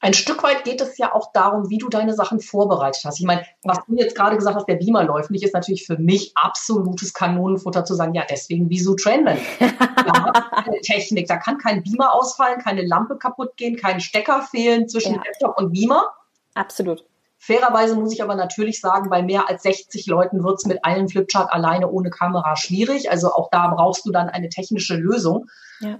ein 0.00 0.14
Stück 0.14 0.44
weit 0.44 0.62
geht 0.62 0.80
es 0.80 0.96
ja 0.96 1.12
auch 1.12 1.32
darum, 1.32 1.70
wie 1.70 1.78
du 1.78 1.88
deine 1.88 2.14
Sachen 2.14 2.40
vorbereitet 2.40 3.02
hast. 3.04 3.18
Ich 3.18 3.26
meine, 3.26 3.44
was 3.64 3.78
du 3.86 3.96
jetzt 3.96 4.14
gerade 4.14 4.36
gesagt 4.36 4.56
hast, 4.56 4.68
der 4.68 4.76
Beamer 4.76 5.02
läuft 5.02 5.30
nicht, 5.30 5.42
ist 5.42 5.54
natürlich 5.54 5.86
für 5.86 5.98
mich 5.98 6.32
absolutes 6.36 7.12
Kanonenfutter 7.12 7.84
zu 7.84 7.94
sagen, 7.94 8.14
ja, 8.14 8.24
deswegen 8.28 8.70
wieso 8.70 8.94
Trainman? 8.94 9.38
da 9.58 10.32
keine 10.64 10.80
Technik, 10.82 11.26
da 11.26 11.36
kann 11.36 11.58
kein 11.58 11.82
Beamer 11.82 12.14
ausfallen, 12.14 12.60
keine 12.60 12.86
Lampe 12.86 13.16
kaputt 13.16 13.56
gehen, 13.56 13.76
kein 13.76 14.00
Stecker 14.00 14.42
fehlen 14.42 14.88
zwischen 14.88 15.14
ja. 15.14 15.22
Laptop 15.24 15.58
und 15.58 15.72
Beamer. 15.72 16.12
Absolut. 16.54 17.04
Fairerweise 17.48 17.96
muss 17.96 18.12
ich 18.12 18.22
aber 18.22 18.34
natürlich 18.34 18.78
sagen, 18.78 19.08
bei 19.08 19.22
mehr 19.22 19.48
als 19.48 19.62
60 19.62 20.06
Leuten 20.06 20.44
wird 20.44 20.58
es 20.58 20.66
mit 20.66 20.84
allen 20.84 21.08
Flipchart 21.08 21.50
alleine 21.50 21.90
ohne 21.90 22.10
Kamera 22.10 22.56
schwierig. 22.56 23.10
Also 23.10 23.32
auch 23.32 23.48
da 23.50 23.68
brauchst 23.68 24.04
du 24.04 24.12
dann 24.12 24.28
eine 24.28 24.50
technische 24.50 24.96
Lösung. 24.96 25.46
Ja. 25.80 25.98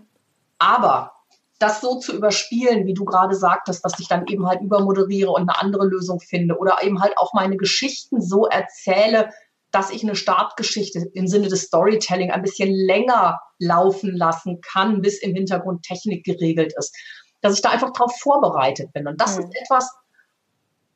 Aber 0.59 1.13
das 1.59 1.81
so 1.81 1.99
zu 2.01 2.15
überspielen, 2.15 2.85
wie 2.85 2.93
du 2.93 3.07
gerade 3.07 3.35
sagtest, 3.35 3.83
dass 3.83 3.99
ich 3.99 4.09
dann 4.09 4.27
eben 4.27 4.47
halt 4.47 4.61
übermoderiere 4.61 5.31
und 5.31 5.49
eine 5.49 5.59
andere 5.59 5.87
Lösung 5.87 6.21
finde 6.21 6.59
oder 6.59 6.83
eben 6.83 7.01
halt 7.01 7.17
auch 7.17 7.33
meine 7.33 7.57
Geschichten 7.57 8.21
so 8.21 8.45
erzähle, 8.45 9.31
dass 9.71 9.91
ich 9.91 10.03
eine 10.03 10.17
Startgeschichte 10.17 11.07
im 11.15 11.27
Sinne 11.27 11.49
des 11.49 11.63
Storytelling 11.63 12.31
ein 12.31 12.43
bisschen 12.43 12.71
länger 12.71 13.41
laufen 13.59 14.15
lassen 14.15 14.61
kann, 14.61 15.01
bis 15.01 15.19
im 15.19 15.35
Hintergrund 15.35 15.83
Technik 15.83 16.25
geregelt 16.25 16.75
ist. 16.77 16.95
Dass 17.41 17.55
ich 17.55 17.63
da 17.63 17.71
einfach 17.71 17.95
darauf 17.95 18.15
vorbereitet 18.19 18.93
bin. 18.93 19.09
Und 19.09 19.19
das 19.19 19.39
mhm. 19.39 19.45
ist 19.45 19.57
etwas, 19.57 19.91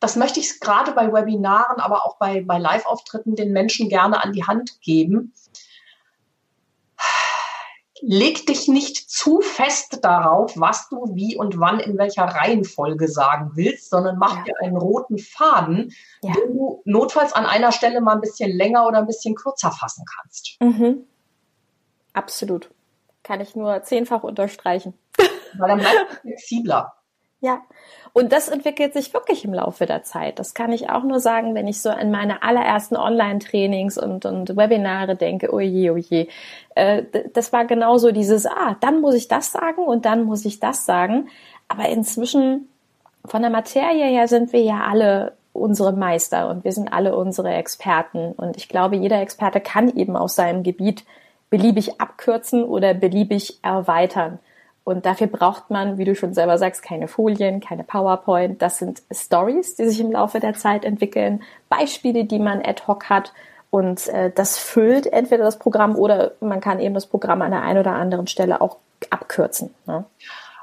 das 0.02 0.16
möchte 0.16 0.40
ich 0.40 0.58
gerade 0.58 0.90
bei 0.92 1.12
Webinaren, 1.12 1.80
aber 1.80 2.04
auch 2.04 2.16
bei, 2.16 2.42
bei 2.42 2.58
Live-Auftritten 2.58 3.36
den 3.36 3.52
Menschen 3.52 3.88
gerne 3.88 4.22
an 4.22 4.32
die 4.32 4.44
Hand 4.44 4.80
geben. 4.80 5.32
Leg 8.00 8.44
dich 8.48 8.66
nicht 8.66 8.96
zu 8.96 9.40
fest 9.40 10.00
darauf, 10.02 10.58
was 10.58 10.88
du 10.88 11.14
wie 11.14 11.36
und 11.36 11.60
wann 11.60 11.78
in 11.78 11.98
welcher 11.98 12.24
Reihenfolge 12.24 13.06
sagen 13.06 13.52
willst, 13.54 13.90
sondern 13.90 14.18
mach 14.18 14.38
ja. 14.38 14.42
dir 14.42 14.54
einen 14.60 14.76
roten 14.76 15.18
Faden, 15.18 15.92
ja. 16.20 16.32
den 16.32 16.52
du 16.52 16.82
notfalls 16.84 17.32
an 17.32 17.46
einer 17.46 17.70
Stelle 17.70 18.00
mal 18.00 18.14
ein 18.14 18.20
bisschen 18.20 18.50
länger 18.50 18.88
oder 18.88 18.98
ein 18.98 19.06
bisschen 19.06 19.36
kürzer 19.36 19.70
fassen 19.70 20.04
kannst. 20.16 20.56
Mhm. 20.58 21.06
Absolut. 22.12 22.70
Kann 23.22 23.40
ich 23.40 23.54
nur 23.54 23.84
zehnfach 23.84 24.24
unterstreichen. 24.24 24.94
Weil 25.58 25.68
dann 25.68 25.78
bleibst 25.78 26.10
du 26.10 26.20
flexibler. 26.22 26.92
Ja, 27.42 27.60
und 28.12 28.30
das 28.30 28.46
entwickelt 28.48 28.92
sich 28.92 29.12
wirklich 29.14 29.44
im 29.44 29.52
Laufe 29.52 29.84
der 29.84 30.04
Zeit. 30.04 30.38
Das 30.38 30.54
kann 30.54 30.70
ich 30.70 30.90
auch 30.90 31.02
nur 31.02 31.18
sagen, 31.18 31.56
wenn 31.56 31.66
ich 31.66 31.82
so 31.82 31.90
an 31.90 32.12
meine 32.12 32.44
allerersten 32.44 32.94
Online-Trainings 32.94 33.98
und, 33.98 34.24
und 34.24 34.56
Webinare 34.56 35.16
denke, 35.16 35.52
oje, 35.52 35.92
oje. 35.92 36.28
Äh, 36.76 37.02
das 37.34 37.52
war 37.52 37.64
genauso 37.64 38.12
dieses, 38.12 38.46
ah, 38.46 38.76
dann 38.78 39.00
muss 39.00 39.16
ich 39.16 39.26
das 39.26 39.50
sagen 39.50 39.82
und 39.82 40.04
dann 40.04 40.22
muss 40.22 40.44
ich 40.44 40.60
das 40.60 40.86
sagen. 40.86 41.30
Aber 41.66 41.88
inzwischen 41.88 42.68
von 43.24 43.42
der 43.42 43.50
Materie 43.50 44.06
her 44.06 44.28
sind 44.28 44.52
wir 44.52 44.62
ja 44.62 44.84
alle 44.88 45.32
unsere 45.52 45.92
Meister 45.92 46.48
und 46.48 46.62
wir 46.62 46.70
sind 46.70 46.92
alle 46.92 47.16
unsere 47.16 47.52
Experten. 47.52 48.34
Und 48.36 48.56
ich 48.56 48.68
glaube, 48.68 48.94
jeder 48.94 49.20
Experte 49.20 49.60
kann 49.60 49.88
eben 49.96 50.16
aus 50.16 50.36
seinem 50.36 50.62
Gebiet 50.62 51.04
beliebig 51.50 52.00
abkürzen 52.00 52.62
oder 52.62 52.94
beliebig 52.94 53.58
erweitern. 53.62 54.38
Und 54.84 55.06
dafür 55.06 55.28
braucht 55.28 55.70
man, 55.70 55.96
wie 55.96 56.04
du 56.04 56.16
schon 56.16 56.34
selber 56.34 56.58
sagst, 56.58 56.82
keine 56.82 57.06
Folien, 57.06 57.60
keine 57.60 57.84
PowerPoint. 57.84 58.60
Das 58.60 58.78
sind 58.78 59.02
Stories, 59.12 59.76
die 59.76 59.88
sich 59.88 60.00
im 60.00 60.10
Laufe 60.10 60.40
der 60.40 60.54
Zeit 60.54 60.84
entwickeln, 60.84 61.42
Beispiele, 61.68 62.24
die 62.24 62.40
man 62.40 62.62
ad 62.64 62.82
hoc 62.86 63.08
hat. 63.08 63.32
Und 63.70 64.08
äh, 64.08 64.32
das 64.34 64.58
füllt 64.58 65.06
entweder 65.06 65.44
das 65.44 65.58
Programm 65.58 65.96
oder 65.96 66.32
man 66.40 66.60
kann 66.60 66.80
eben 66.80 66.94
das 66.94 67.06
Programm 67.06 67.42
an 67.42 67.52
der 67.52 67.62
einen 67.62 67.78
oder 67.78 67.92
anderen 67.92 68.26
Stelle 68.26 68.60
auch 68.60 68.78
abkürzen. 69.08 69.72
Ne? 69.86 70.04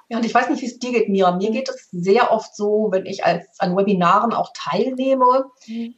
Ja, 0.10 0.18
und 0.18 0.26
ich 0.26 0.34
weiß 0.34 0.50
nicht, 0.50 0.62
wie 0.62 0.68
es 0.68 0.80
dir 0.80 0.92
geht, 0.92 1.08
Mira. 1.08 1.32
Mir 1.32 1.52
geht 1.52 1.70
es 1.70 1.90
sehr 1.92 2.32
oft 2.32 2.56
so, 2.56 2.90
wenn 2.92 3.06
ich 3.06 3.26
als, 3.26 3.48
an 3.60 3.76
Webinaren 3.78 4.34
auch 4.34 4.52
teilnehme, 4.54 5.46
mhm. 5.66 5.96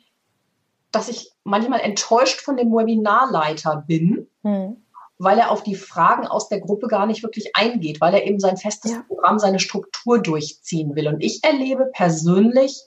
dass 0.92 1.10
ich 1.10 1.32
manchmal 1.44 1.80
enttäuscht 1.80 2.40
von 2.40 2.56
dem 2.56 2.72
Webinarleiter 2.72 3.84
bin. 3.88 4.28
Mhm 4.44 4.78
weil 5.24 5.38
er 5.38 5.52
auf 5.52 5.62
die 5.62 5.76
Fragen 5.76 6.26
aus 6.26 6.50
der 6.50 6.60
Gruppe 6.60 6.88
gar 6.88 7.06
nicht 7.06 7.22
wirklich 7.22 7.56
eingeht, 7.56 8.02
weil 8.02 8.16
er 8.16 8.26
eben 8.26 8.40
sein 8.40 8.58
festes 8.58 8.92
ja. 8.92 9.04
Programm, 9.08 9.38
seine 9.38 9.60
Struktur 9.60 10.20
durchziehen 10.20 10.96
will. 10.96 11.08
Und 11.08 11.22
ich 11.22 11.44
erlebe 11.44 11.92
persönlich 11.94 12.82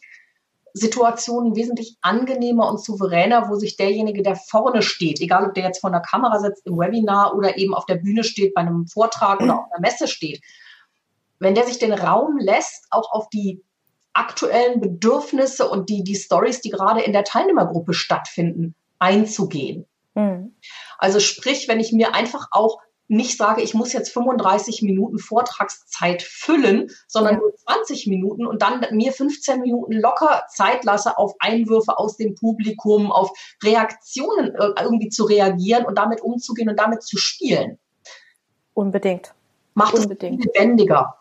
Situationen 0.72 1.54
wesentlich 1.54 1.96
angenehmer 2.00 2.68
und 2.68 2.82
souveräner, 2.82 3.48
wo 3.48 3.54
sich 3.54 3.76
derjenige, 3.76 4.24
der 4.24 4.34
vorne 4.34 4.82
steht, 4.82 5.20
egal 5.20 5.46
ob 5.46 5.54
der 5.54 5.62
jetzt 5.62 5.80
vor 5.80 5.92
der 5.92 6.00
Kamera 6.00 6.40
sitzt 6.40 6.66
im 6.66 6.76
Webinar 6.76 7.36
oder 7.36 7.56
eben 7.56 7.72
auf 7.72 7.86
der 7.86 7.94
Bühne 7.94 8.24
steht 8.24 8.52
bei 8.54 8.62
einem 8.62 8.88
Vortrag 8.88 9.40
oder 9.40 9.60
auf 9.60 9.72
einer 9.72 9.80
Messe 9.80 10.08
steht, 10.08 10.42
wenn 11.38 11.54
der 11.54 11.66
sich 11.66 11.78
den 11.78 11.92
Raum 11.92 12.36
lässt, 12.38 12.88
auch 12.90 13.12
auf 13.12 13.28
die 13.28 13.62
aktuellen 14.12 14.80
Bedürfnisse 14.80 15.68
und 15.68 15.88
die, 15.88 16.02
die 16.02 16.16
Stories, 16.16 16.60
die 16.60 16.70
gerade 16.70 17.02
in 17.02 17.12
der 17.12 17.22
Teilnehmergruppe 17.22 17.94
stattfinden, 17.94 18.74
einzugehen. 18.98 19.86
Mhm. 20.14 20.56
Also 21.04 21.20
sprich, 21.20 21.68
wenn 21.68 21.80
ich 21.80 21.92
mir 21.92 22.14
einfach 22.14 22.48
auch 22.50 22.80
nicht 23.08 23.36
sage, 23.36 23.60
ich 23.60 23.74
muss 23.74 23.92
jetzt 23.92 24.10
35 24.14 24.80
Minuten 24.80 25.18
Vortragszeit 25.18 26.22
füllen, 26.22 26.90
sondern 27.06 27.36
nur 27.36 27.54
20 27.54 28.06
Minuten 28.06 28.46
und 28.46 28.62
dann 28.62 28.86
mir 28.92 29.12
15 29.12 29.60
Minuten 29.60 29.92
locker 29.92 30.44
Zeit 30.48 30.82
lasse, 30.82 31.18
auf 31.18 31.34
Einwürfe 31.40 31.98
aus 31.98 32.16
dem 32.16 32.34
Publikum, 32.34 33.12
auf 33.12 33.30
Reaktionen 33.62 34.54
äh, 34.54 34.70
irgendwie 34.80 35.10
zu 35.10 35.24
reagieren 35.24 35.84
und 35.84 35.98
damit 35.98 36.22
umzugehen 36.22 36.70
und 36.70 36.80
damit 36.80 37.02
zu 37.02 37.18
spielen. 37.18 37.78
Unbedingt. 38.72 39.34
Macht 39.74 39.92
Unbedingt. 39.92 40.40
es 40.40 40.46
lebendiger. 40.54 41.18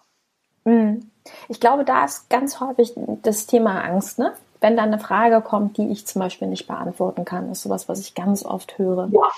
Mhm. 0.63 1.12
Ich 1.50 1.60
glaube, 1.60 1.84
da 1.84 2.06
ist 2.06 2.30
ganz 2.30 2.62
häufig 2.62 2.93
das 3.22 3.48
Thema 3.48 3.82
Angst, 3.84 4.17
ne? 4.17 4.34
wenn 4.63 4.78
dann 4.78 4.93
eine 4.93 5.00
Frage 5.00 5.41
kommt, 5.41 5.78
die 5.78 5.89
ich 5.89 6.08
zum 6.08 6.22
Beispiel 6.22 6.48
nicht 6.48 6.67
beantworten 6.67 7.26
kann, 7.26 7.52
ist 7.52 7.63
sowas, 7.63 7.89
was 7.89 8.00
ich 8.00 8.15
ganz 8.15 8.46
oft 8.46 8.78
höre. 8.78 9.10
Ja. 9.12 9.30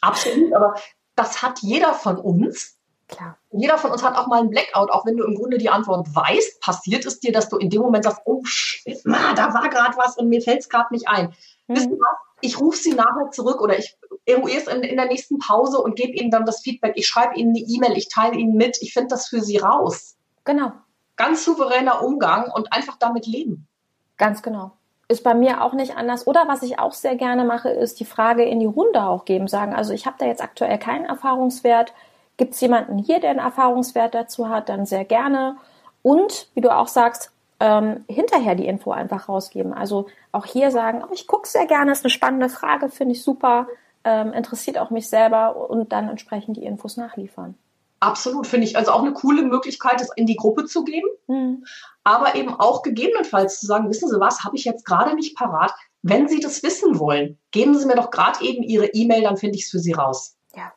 Absolut, 0.00 0.52
aber 0.54 0.74
das 1.16 1.42
hat 1.42 1.60
jeder 1.60 1.94
von 1.94 2.16
uns. 2.18 2.76
Klar. 3.08 3.38
Jeder 3.50 3.78
von 3.78 3.90
uns 3.90 4.02
hat 4.02 4.16
auch 4.16 4.26
mal 4.26 4.40
einen 4.40 4.50
Blackout, 4.50 4.90
auch 4.90 5.06
wenn 5.06 5.16
du 5.16 5.24
im 5.24 5.34
Grunde 5.34 5.58
die 5.58 5.70
Antwort 5.70 6.14
weißt, 6.14 6.60
passiert 6.60 7.06
es 7.06 7.20
dir, 7.20 7.32
dass 7.32 7.48
du 7.48 7.56
in 7.56 7.70
dem 7.70 7.80
Moment 7.80 8.04
sagst, 8.04 8.20
oh 8.26 8.44
shit, 8.44 9.00
da 9.04 9.54
war 9.54 9.68
gerade 9.70 9.96
was 9.96 10.18
und 10.18 10.28
mir 10.28 10.42
fällt 10.42 10.60
es 10.60 10.68
gerade 10.68 10.92
nicht 10.92 11.08
ein. 11.08 11.28
Mhm. 11.66 11.74
Wisst 11.74 11.90
ihr 11.90 11.98
was? 11.98 12.18
Ich 12.40 12.60
rufe 12.60 12.76
sie 12.76 12.92
nachher 12.92 13.30
zurück 13.32 13.60
oder 13.60 13.78
ich 13.78 13.96
eruiere 14.26 14.58
es 14.58 14.68
in, 14.68 14.82
in 14.82 14.96
der 14.96 15.06
nächsten 15.06 15.38
Pause 15.38 15.78
und 15.78 15.96
gebe 15.96 16.12
ihnen 16.12 16.30
dann 16.30 16.44
das 16.46 16.60
Feedback. 16.60 16.92
Ich 16.96 17.08
schreibe 17.08 17.34
ihnen 17.34 17.56
eine 17.56 17.64
E-Mail, 17.66 17.96
ich 17.96 18.08
teile 18.08 18.36
ihnen 18.36 18.54
mit, 18.54 18.78
ich 18.80 18.92
finde 18.92 19.08
das 19.08 19.26
für 19.26 19.40
sie 19.40 19.56
raus. 19.56 20.16
Genau 20.44 20.72
ganz 21.18 21.44
souveräner 21.44 22.02
Umgang 22.02 22.50
und 22.50 22.72
einfach 22.72 22.96
damit 22.96 23.26
leben. 23.26 23.68
Ganz 24.16 24.40
genau. 24.40 24.77
Ist 25.08 25.24
bei 25.24 25.34
mir 25.34 25.64
auch 25.64 25.72
nicht 25.72 25.96
anders. 25.96 26.26
Oder 26.26 26.48
was 26.48 26.62
ich 26.62 26.78
auch 26.78 26.92
sehr 26.92 27.16
gerne 27.16 27.44
mache, 27.44 27.70
ist 27.70 27.98
die 27.98 28.04
Frage 28.04 28.44
in 28.44 28.60
die 28.60 28.66
Runde 28.66 29.02
auch 29.04 29.24
geben. 29.24 29.48
Sagen, 29.48 29.74
also 29.74 29.92
ich 29.94 30.06
habe 30.06 30.16
da 30.18 30.26
jetzt 30.26 30.42
aktuell 30.42 30.78
keinen 30.78 31.06
Erfahrungswert. 31.06 31.94
Gibt 32.36 32.54
es 32.54 32.60
jemanden 32.60 32.98
hier, 32.98 33.18
der 33.18 33.30
einen 33.30 33.38
Erfahrungswert 33.38 34.14
dazu 34.14 34.48
hat, 34.48 34.68
dann 34.68 34.86
sehr 34.86 35.04
gerne. 35.04 35.56
Und, 36.02 36.48
wie 36.54 36.60
du 36.60 36.74
auch 36.74 36.88
sagst, 36.88 37.32
ähm, 37.60 38.04
hinterher 38.08 38.54
die 38.54 38.66
Info 38.66 38.90
einfach 38.90 39.28
rausgeben. 39.28 39.72
Also 39.72 40.06
auch 40.32 40.46
hier 40.46 40.70
sagen, 40.70 41.02
oh, 41.02 41.12
ich 41.12 41.26
gucke 41.26 41.48
sehr 41.48 41.66
gerne, 41.66 41.92
ist 41.92 42.04
eine 42.04 42.10
spannende 42.10 42.48
Frage, 42.48 42.88
finde 42.88 43.14
ich 43.14 43.22
super, 43.22 43.66
ähm, 44.04 44.32
interessiert 44.32 44.78
auch 44.78 44.90
mich 44.90 45.08
selber 45.08 45.70
und 45.70 45.92
dann 45.92 46.08
entsprechend 46.08 46.56
die 46.56 46.64
Infos 46.64 46.96
nachliefern. 46.96 47.56
Absolut, 48.00 48.46
finde 48.46 48.66
ich 48.66 48.76
also 48.76 48.92
auch 48.92 49.02
eine 49.02 49.12
coole 49.12 49.42
Möglichkeit, 49.42 50.00
es 50.00 50.10
in 50.14 50.26
die 50.26 50.36
Gruppe 50.36 50.66
zu 50.66 50.84
geben, 50.84 51.08
mhm. 51.26 51.64
aber 52.04 52.36
eben 52.36 52.54
auch 52.54 52.82
gegebenenfalls 52.82 53.58
zu 53.58 53.66
sagen, 53.66 53.88
wissen 53.90 54.08
Sie 54.08 54.20
was, 54.20 54.44
habe 54.44 54.56
ich 54.56 54.64
jetzt 54.64 54.84
gerade 54.84 55.14
nicht 55.14 55.36
parat, 55.36 55.72
wenn 56.02 56.28
Sie 56.28 56.38
das 56.38 56.62
wissen 56.62 56.98
wollen, 57.00 57.38
geben 57.50 57.76
Sie 57.76 57.86
mir 57.86 57.96
doch 57.96 58.10
gerade 58.10 58.44
eben 58.44 58.62
Ihre 58.62 58.86
E-Mail, 58.86 59.22
dann 59.22 59.36
finde 59.36 59.56
ich 59.56 59.64
es 59.64 59.70
für 59.70 59.80
Sie 59.80 59.92
raus. 59.92 60.36
Ja. 60.54 60.72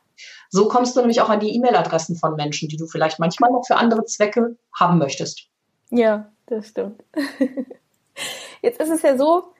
So 0.49 0.67
kommst 0.67 0.95
du 0.95 1.01
nämlich 1.01 1.21
auch 1.21 1.29
an 1.29 1.39
die 1.39 1.55
E-Mail-Adressen 1.55 2.15
von 2.15 2.35
Menschen, 2.35 2.69
die 2.69 2.77
du 2.77 2.87
vielleicht 2.87 3.19
manchmal 3.19 3.51
noch 3.51 3.65
für 3.65 3.75
andere 3.75 4.05
Zwecke 4.05 4.57
haben 4.73 4.97
möchtest. 4.97 5.47
Ja, 5.91 6.31
das 6.47 6.69
stimmt. 6.69 7.03
Jetzt 8.61 8.81
ist 8.81 8.89
es 8.89 9.01
ja 9.03 9.17
so, 9.17 9.53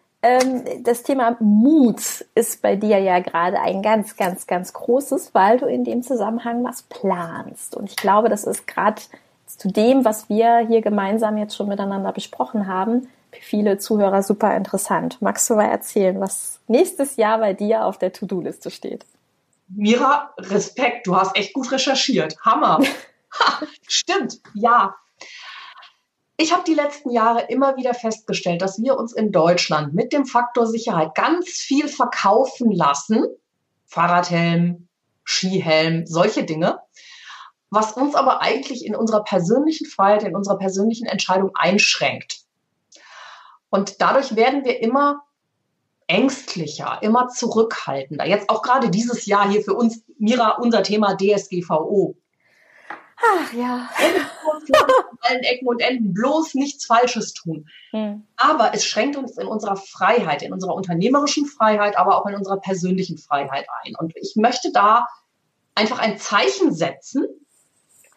das 0.84 1.02
Thema 1.02 1.36
Mut 1.40 2.26
ist 2.36 2.62
bei 2.62 2.76
dir 2.76 3.00
ja 3.00 3.20
gerade 3.20 3.60
ein 3.60 3.82
ganz, 3.82 4.16
ganz, 4.16 4.46
ganz 4.46 4.72
großes, 4.72 5.34
weil 5.34 5.58
du 5.58 5.66
in 5.66 5.84
dem 5.84 6.04
Zusammenhang 6.04 6.64
was 6.64 6.84
planst. 6.84 7.76
Und 7.76 7.90
ich 7.90 7.96
glaube, 7.96 8.30
das 8.30 8.44
ist 8.44 8.68
gerade 8.68 9.02
zu 9.48 9.70
dem, 9.70 10.06
was 10.06 10.30
wir 10.30 10.60
hier 10.60 10.82
gemeinsam 10.82 11.38
jetzt 11.38 11.56
schon 11.56 11.68
miteinander 11.68 12.12
besprochen 12.12 12.68
haben, 12.68 13.08
für 13.32 13.42
viele 13.42 13.78
Zuhörer 13.78 14.22
super 14.22 14.56
interessant. 14.56 15.18
Magst 15.22 15.50
du 15.50 15.56
mal 15.56 15.70
erzählen, 15.70 16.20
was 16.20 16.60
nächstes 16.68 17.16
Jahr 17.16 17.40
bei 17.40 17.54
dir 17.54 17.86
auf 17.86 17.98
der 17.98 18.14
To-Do-Liste 18.14 18.70
steht? 18.70 19.06
Mira, 19.70 20.34
Respekt, 20.38 21.08
du 21.08 21.16
hast 21.16 21.36
echt 21.36 21.54
gut 21.54 21.72
recherchiert. 21.72 22.36
Hammer. 22.42 22.80
ha, 23.40 23.62
stimmt, 23.88 24.40
ja. 24.54 24.96
Ich 26.42 26.52
habe 26.52 26.64
die 26.66 26.74
letzten 26.74 27.12
Jahre 27.12 27.42
immer 27.50 27.78
wieder 27.78 27.94
festgestellt, 27.94 28.64
dass 28.64 28.82
wir 28.82 28.98
uns 28.98 29.14
in 29.14 29.32
Deutschland 29.32 29.94
mit 29.94 30.12
dem 30.12 30.26
Faktor 30.26 30.66
Sicherheit 30.66 31.14
ganz 31.14 31.50
viel 31.50 31.88
verkaufen 31.88 32.72
lassen. 32.72 33.28
Fahrradhelm, 33.86 34.88
Skihelm, 35.24 36.08
solche 36.08 36.44
Dinge. 36.44 36.80
Was 37.70 37.92
uns 37.92 38.16
aber 38.16 38.42
eigentlich 38.42 38.84
in 38.84 38.96
unserer 38.96 39.24
persönlichen 39.24 39.86
Freiheit, 39.86 40.24
in 40.24 40.36
unserer 40.36 40.58
persönlichen 40.58 41.06
Entscheidung 41.06 41.52
einschränkt. 41.54 42.40
Und 43.70 44.02
dadurch 44.02 44.36
werden 44.36 44.66
wir 44.66 44.82
immer 44.82 45.22
ängstlicher, 46.08 46.98
immer 47.04 47.28
zurückhaltender. 47.28 48.26
Jetzt 48.26 48.50
auch 48.50 48.64
gerade 48.64 48.90
dieses 48.90 49.28
Jahr 49.28 49.48
hier 49.48 49.62
für 49.62 49.76
uns, 49.76 50.04
Mira, 50.18 50.58
unser 50.60 50.82
Thema 50.82 51.16
DSGVO. 51.16 52.16
Ach 53.24 53.54
ja. 53.54 53.90
allen 55.22 55.44
Ecken 55.44 55.68
und 55.68 55.82
Enden 55.82 56.14
bloß 56.14 56.56
nichts 56.56 56.86
Falsches 56.86 57.34
tun. 57.34 57.68
Hm. 57.92 58.26
Aber 58.36 58.74
es 58.74 58.86
schränkt 58.86 59.16
uns 59.16 59.38
in 59.38 59.48
unserer 59.48 59.76
Freiheit, 59.76 60.42
in 60.42 60.54
unserer 60.54 60.74
unternehmerischen 60.74 61.46
Freiheit, 61.46 61.98
aber 61.98 62.18
auch 62.18 62.26
in 62.26 62.36
unserer 62.36 62.58
persönlichen 62.58 63.18
Freiheit 63.18 63.68
ein. 63.84 63.96
Und 63.96 64.14
ich 64.16 64.36
möchte 64.36 64.72
da 64.72 65.06
einfach 65.76 66.00
ein 66.00 66.18
Zeichen 66.18 66.74
setzen, 66.74 67.28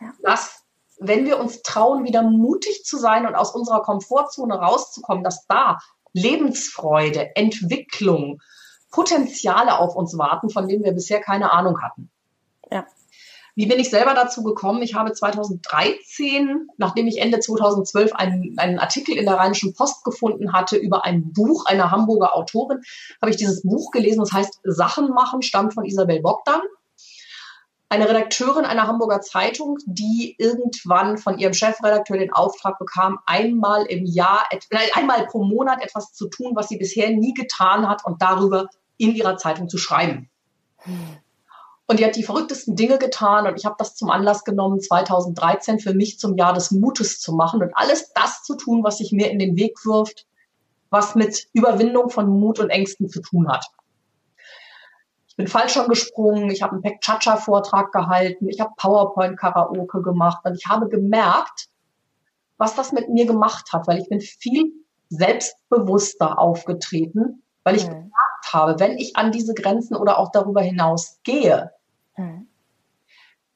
ja. 0.01 0.12
dass 0.23 0.62
wenn 0.99 1.27
wir 1.27 1.38
uns 1.38 1.62
trauen, 1.62 2.05
wieder 2.05 2.23
mutig 2.23 2.85
zu 2.85 2.99
sein 2.99 3.27
und 3.27 3.35
aus 3.35 3.55
unserer 3.55 3.83
Komfortzone 3.83 4.55
rauszukommen, 4.55 5.25
dass 5.25 5.47
da 5.47 5.79
Lebensfreude, 6.12 7.35
Entwicklung, 7.37 8.40
Potenziale 8.90 9.79
auf 9.79 9.97
uns 9.97 10.17
warten, 10.17 10.51
von 10.51 10.69
denen 10.69 10.85
wir 10.85 10.93
bisher 10.93 11.21
keine 11.21 11.53
Ahnung 11.53 11.83
hatten. 11.83 12.11
Ja. 12.71 12.87
Wie 13.57 13.67
bin 13.67 13.79
ich 13.79 13.90
selber 13.90 14.14
dazu 14.14 14.43
gekommen? 14.43 14.83
Ich 14.83 14.95
habe 14.95 15.12
2013, 15.12 16.69
nachdem 16.77 17.07
ich 17.07 17.21
Ende 17.21 17.38
2012 17.38 18.12
einen, 18.12 18.59
einen 18.59 18.81
Artikel 18.81 19.17
in 19.17 19.27
der 19.27 19.37
Rheinischen 19.37 19.75
Post 19.75 20.03
gefunden 20.05 20.53
hatte 20.53 20.77
über 20.77 21.05
ein 21.05 21.33
Buch 21.33 21.67
einer 21.67 21.93
Hamburger 21.93 22.35
Autorin, 22.35 22.81
habe 23.23 23.31
ich 23.31 23.37
dieses 23.37 23.62
Buch 23.62 23.93
gelesen. 23.93 24.21
Das 24.21 24.33
heißt 24.33 24.61
Sachen 24.64 25.11
machen, 25.11 25.43
stammt 25.43 25.75
von 25.75 25.85
Isabel 25.85 26.21
Bogdan. 26.21 26.62
Eine 27.88 28.09
Redakteurin 28.09 28.64
einer 28.64 28.88
Hamburger 28.88 29.21
Zeitung, 29.21 29.79
die 29.87 30.35
irgendwann 30.38 31.17
von 31.17 31.38
ihrem 31.38 31.55
Chefredakteur 31.55 32.19
den 32.19 32.33
Auftrag 32.33 32.77
bekam, 32.81 33.21
einmal 33.25 33.85
im 33.87 34.05
Jahr, 34.05 34.49
einmal 34.95 35.27
pro 35.27 35.45
Monat 35.45 35.81
etwas 35.81 36.12
zu 36.12 36.29
tun, 36.29 36.57
was 36.57 36.69
sie 36.69 36.77
bisher 36.77 37.11
nie 37.11 37.35
getan 37.35 37.88
hat 37.88 38.05
und 38.05 38.21
darüber 38.21 38.67
in 38.97 39.14
ihrer 39.14 39.37
Zeitung 39.37 39.69
zu 39.69 39.79
schreiben. 39.79 40.29
Hm. 40.79 41.19
Und 41.87 42.01
die 42.01 42.05
hat 42.05 42.16
die 42.16 42.23
verrücktesten 42.23 42.77
Dinge 42.77 42.99
getan 42.99 43.47
und 43.47 43.57
ich 43.59 43.66
habe 43.66 43.77
das 43.79 43.94
zum 43.94 44.11
Anlass 44.11 44.44
genommen, 44.44 44.81
2013 44.81 45.79
für 45.79 45.92
mich 45.92 46.18
zum 46.18 46.37
Jahr 46.37 46.55
des 46.55 46.70
Mutes 46.70 47.20
zu 47.20 47.35
machen 47.35 47.62
und 47.62 47.77
alles 47.77 48.12
das 48.14 48.42
zu 48.42 48.57
tun, 48.57 48.83
was 48.83 48.99
sich 48.99 49.12
mir 49.12 49.31
in 49.31 49.38
den 49.38 49.57
Weg 49.57 49.85
wirft, 49.85 50.27
was 50.88 51.14
mit 51.14 51.47
Überwindung 51.53 52.09
von 52.09 52.27
Mut 52.29 52.59
und 52.59 52.70
Ängsten 52.70 53.11
zu 53.11 53.20
tun 53.20 53.49
hat. 53.49 53.66
Ich 55.29 55.37
bin 55.37 55.47
Fallschirm 55.47 55.88
gesprungen, 55.88 56.51
ich 56.51 56.62
habe 56.62 56.73
einen 56.73 56.83
Pek-Chacha-Vortrag 56.83 57.92
gehalten, 57.92 58.49
ich 58.49 58.61
habe 58.61 58.73
PowerPoint-Karaoke 58.77 60.01
gemacht 60.01 60.38
und 60.44 60.55
ich 60.55 60.66
habe 60.66 60.88
gemerkt, 60.88 61.68
was 62.57 62.75
das 62.77 62.92
mit 62.92 63.11
mir 63.11 63.27
gemacht 63.27 63.73
hat, 63.73 63.87
weil 63.88 63.99
ich 63.99 64.09
bin 64.09 64.20
viel 64.20 64.73
selbstbewusster 65.11 66.38
aufgetreten, 66.38 67.42
weil 67.62 67.77
ich 67.77 67.87
mhm 67.87 68.11
habe, 68.53 68.79
wenn 68.81 68.99
ich 68.99 69.17
an 69.17 69.33
diese 69.33 69.55
Grenzen 69.55 69.97
oder 69.97 70.19
auch 70.19 70.31
darüber 70.33 70.61
hinaus 70.61 71.21
gehe, 71.23 71.73
mhm. 72.17 72.49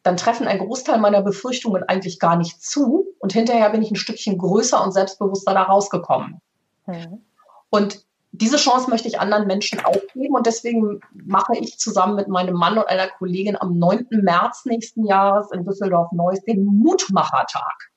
dann 0.03 0.17
treffen 0.17 0.47
ein 0.47 0.59
Großteil 0.59 0.99
meiner 0.99 1.23
Befürchtungen 1.23 1.83
eigentlich 1.85 2.19
gar 2.19 2.37
nicht 2.37 2.63
zu 2.63 3.07
und 3.19 3.33
hinterher 3.33 3.71
bin 3.71 3.83
ich 3.83 3.91
ein 3.91 3.97
Stückchen 3.97 4.39
größer 4.39 4.83
und 4.83 4.93
selbstbewusster 4.93 5.55
da 5.55 5.63
rausgekommen. 5.63 6.41
Mhm. 6.87 7.23
Und 7.71 8.05
diese 8.33 8.57
Chance 8.57 8.91
möchte 8.91 9.09
ich 9.09 9.21
anderen 9.21 9.47
Menschen 9.47 9.81
auch 9.85 10.01
geben 10.15 10.35
und 10.35 10.47
deswegen 10.47 11.01
mache 11.13 11.55
ich 11.59 11.79
zusammen 11.79 12.15
mit 12.15 12.29
meinem 12.29 12.55
Mann 12.55 12.79
und 12.79 12.89
einer 12.89 13.09
Kollegin 13.09 13.61
am 13.61 13.79
9. 13.79 14.07
März 14.11 14.65
nächsten 14.67 15.05
Jahres 15.05 15.51
in 15.51 15.65
Düsseldorf-Neuss 15.65 16.45
den 16.45 16.65
Mutmachertag. 16.65 17.91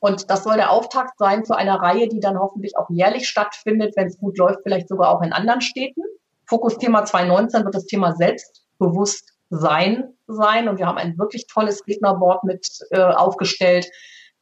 Und 0.00 0.30
das 0.30 0.44
soll 0.44 0.56
der 0.56 0.70
Auftakt 0.70 1.18
sein 1.18 1.44
zu 1.44 1.54
einer 1.54 1.76
Reihe, 1.76 2.08
die 2.08 2.20
dann 2.20 2.38
hoffentlich 2.38 2.76
auch 2.76 2.88
jährlich 2.90 3.28
stattfindet, 3.28 3.94
wenn 3.96 4.08
es 4.08 4.18
gut 4.18 4.38
läuft, 4.38 4.60
vielleicht 4.62 4.88
sogar 4.88 5.10
auch 5.10 5.22
in 5.22 5.32
anderen 5.32 5.60
Städten. 5.60 6.02
Fokusthema 6.46 7.04
2019 7.04 7.64
wird 7.64 7.74
das 7.74 7.86
Thema 7.86 8.14
Selbstbewusstsein 8.16 10.14
sein. 10.26 10.68
Und 10.68 10.78
wir 10.78 10.86
haben 10.86 10.98
ein 10.98 11.18
wirklich 11.18 11.46
tolles 11.46 11.86
Rednerboard 11.86 12.44
mit 12.44 12.66
äh, 12.90 13.00
aufgestellt. 13.00 13.90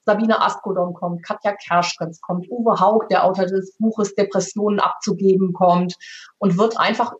Sabine 0.04 0.40
Askodom 0.40 0.94
kommt, 0.94 1.22
Katja 1.22 1.52
Kerschkens 1.52 2.20
kommt, 2.20 2.46
Uwe 2.50 2.80
Haug, 2.80 3.08
der 3.10 3.24
Autor 3.24 3.44
des 3.46 3.76
Buches 3.78 4.14
Depressionen 4.14 4.80
abzugeben, 4.80 5.52
kommt 5.52 5.96
und 6.38 6.56
wird 6.56 6.78
einfach 6.78 7.12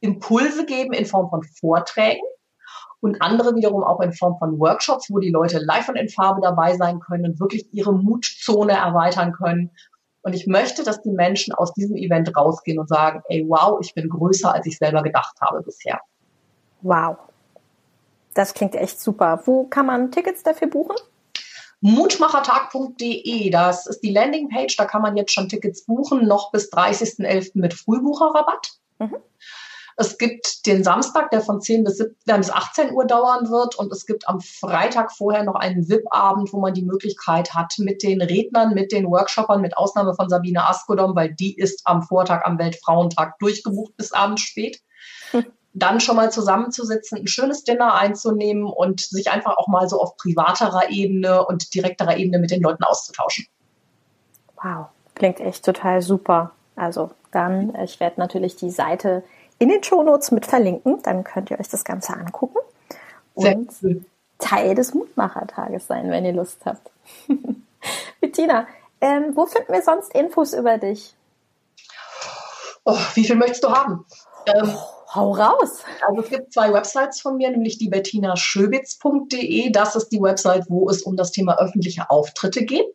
Impulse 0.00 0.64
geben 0.64 0.94
in 0.94 1.04
Form 1.04 1.28
von 1.28 1.42
Vorträgen 1.42 2.24
und 3.02 3.20
andere 3.20 3.56
wiederum 3.56 3.82
auch 3.82 4.00
in 4.00 4.12
Form 4.12 4.38
von 4.38 4.58
Workshops, 4.60 5.10
wo 5.10 5.18
die 5.18 5.30
Leute 5.30 5.58
live 5.58 5.88
und 5.88 5.96
in 5.96 6.08
Farbe 6.08 6.40
dabei 6.40 6.76
sein 6.76 7.00
können 7.00 7.26
und 7.26 7.40
wirklich 7.40 7.66
ihre 7.72 7.92
Mutzone 7.92 8.72
erweitern 8.72 9.32
können. 9.32 9.70
Und 10.22 10.34
ich 10.34 10.46
möchte, 10.46 10.84
dass 10.84 11.02
die 11.02 11.10
Menschen 11.10 11.52
aus 11.52 11.74
diesem 11.74 11.96
Event 11.96 12.34
rausgehen 12.36 12.78
und 12.78 12.88
sagen, 12.88 13.22
ey, 13.28 13.44
wow, 13.48 13.80
ich 13.82 13.92
bin 13.94 14.08
größer, 14.08 14.54
als 14.54 14.66
ich 14.66 14.78
selber 14.78 15.02
gedacht 15.02 15.34
habe 15.40 15.62
bisher. 15.62 16.00
Wow. 16.82 17.16
Das 18.34 18.54
klingt 18.54 18.76
echt 18.76 19.00
super. 19.00 19.42
Wo 19.46 19.64
kann 19.64 19.86
man 19.86 20.12
Tickets 20.12 20.44
dafür 20.44 20.68
buchen? 20.68 20.96
Mutmachertag.de, 21.80 23.50
das 23.50 23.88
ist 23.88 24.00
die 24.04 24.12
Landingpage, 24.12 24.76
da 24.76 24.84
kann 24.84 25.02
man 25.02 25.16
jetzt 25.16 25.32
schon 25.32 25.48
Tickets 25.48 25.84
buchen, 25.84 26.28
noch 26.28 26.52
bis 26.52 26.72
30.11. 26.72 27.50
mit 27.54 27.74
Frühbucherrabatt. 27.74 28.68
Mhm. 29.00 29.16
Es 29.96 30.18
gibt 30.18 30.66
den 30.66 30.84
Samstag, 30.84 31.30
der 31.30 31.40
von 31.40 31.60
10 31.60 31.84
bis, 31.84 31.98
17, 31.98 32.34
äh, 32.34 32.38
bis 32.38 32.50
18 32.50 32.92
Uhr 32.92 33.04
dauern 33.06 33.50
wird. 33.50 33.76
Und 33.76 33.92
es 33.92 34.06
gibt 34.06 34.28
am 34.28 34.40
Freitag 34.40 35.12
vorher 35.12 35.44
noch 35.44 35.54
einen 35.54 35.88
VIP-Abend, 35.88 36.52
wo 36.52 36.60
man 36.60 36.74
die 36.74 36.84
Möglichkeit 36.84 37.54
hat, 37.54 37.74
mit 37.78 38.02
den 38.02 38.22
Rednern, 38.22 38.74
mit 38.74 38.92
den 38.92 39.06
Workshoppern, 39.06 39.60
mit 39.60 39.76
Ausnahme 39.76 40.14
von 40.14 40.28
Sabine 40.28 40.68
Askodom, 40.68 41.14
weil 41.14 41.34
die 41.34 41.56
ist 41.56 41.82
am 41.84 42.02
Vortag 42.02 42.44
am 42.44 42.58
Weltfrauentag 42.58 43.38
durchgebucht 43.38 43.96
bis 43.96 44.12
abends 44.12 44.42
spät. 44.42 44.80
Hm. 45.30 45.46
Dann 45.74 46.00
schon 46.00 46.16
mal 46.16 46.30
zusammenzusitzen, 46.30 47.16
ein 47.16 47.26
schönes 47.26 47.64
Dinner 47.64 47.94
einzunehmen 47.94 48.64
und 48.64 49.00
sich 49.00 49.30
einfach 49.30 49.56
auch 49.56 49.68
mal 49.68 49.88
so 49.88 50.02
auf 50.02 50.18
privaterer 50.18 50.90
Ebene 50.90 51.46
und 51.46 51.74
direkterer 51.74 52.18
Ebene 52.18 52.38
mit 52.40 52.50
den 52.50 52.60
Leuten 52.60 52.84
auszutauschen. 52.84 53.46
Wow, 54.62 54.88
klingt 55.14 55.40
echt 55.40 55.64
total 55.64 56.02
super. 56.02 56.52
Also 56.76 57.10
dann, 57.30 57.74
ich 57.82 58.00
werde 58.00 58.20
natürlich 58.20 58.56
die 58.56 58.70
Seite 58.70 59.24
in 59.62 59.68
den 59.68 59.84
Shownotes 59.84 60.32
mit 60.32 60.44
verlinken. 60.44 61.00
Dann 61.04 61.22
könnt 61.22 61.52
ihr 61.52 61.60
euch 61.60 61.68
das 61.68 61.84
Ganze 61.84 62.14
angucken 62.14 62.58
und 63.34 63.70
Teil 64.38 64.74
des 64.74 64.92
Mutmachertages 64.92 65.86
sein, 65.86 66.10
wenn 66.10 66.24
ihr 66.24 66.32
Lust 66.32 66.58
habt. 66.64 66.90
Bettina, 68.20 68.66
ähm, 69.00 69.36
wo 69.36 69.46
finden 69.46 69.72
wir 69.72 69.82
sonst 69.82 70.12
Infos 70.16 70.52
über 70.52 70.78
dich? 70.78 71.14
Oh, 72.84 72.98
wie 73.14 73.24
viel 73.24 73.36
möchtest 73.36 73.62
du 73.62 73.70
haben? 73.70 74.04
Ähm, 74.46 74.68
oh, 74.74 75.14
hau 75.14 75.30
raus! 75.32 75.84
Also 76.08 76.22
es 76.22 76.30
gibt 76.30 76.52
zwei 76.52 76.72
Websites 76.72 77.20
von 77.20 77.36
mir, 77.36 77.48
nämlich 77.50 77.78
die 77.78 77.88
bettinaschöbitz.de. 77.88 79.70
Das 79.70 79.94
ist 79.94 80.08
die 80.08 80.20
Website, 80.20 80.64
wo 80.68 80.90
es 80.90 81.02
um 81.02 81.16
das 81.16 81.30
Thema 81.30 81.60
öffentliche 81.60 82.10
Auftritte 82.10 82.64
geht. 82.64 82.92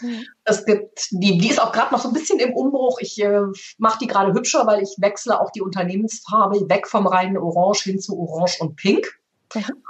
Mhm. 0.00 0.24
Es 0.44 0.64
gibt, 0.64 1.08
die, 1.10 1.38
die 1.38 1.50
ist 1.50 1.60
auch 1.60 1.72
gerade 1.72 1.92
noch 1.92 2.00
so 2.00 2.08
ein 2.08 2.14
bisschen 2.14 2.38
im 2.38 2.52
Umbruch. 2.54 2.98
Ich 3.00 3.20
äh, 3.22 3.42
mache 3.78 3.98
die 4.00 4.06
gerade 4.06 4.32
hübscher, 4.32 4.66
weil 4.66 4.82
ich 4.82 4.94
wechsle 4.98 5.40
auch 5.40 5.50
die 5.50 5.62
Unternehmensfarbe 5.62 6.68
weg 6.68 6.88
vom 6.88 7.06
reinen 7.06 7.38
Orange 7.38 7.84
hin 7.84 8.00
zu 8.00 8.18
Orange 8.18 8.60
und 8.60 8.76
Pink. 8.76 9.06
Mhm. 9.54 9.82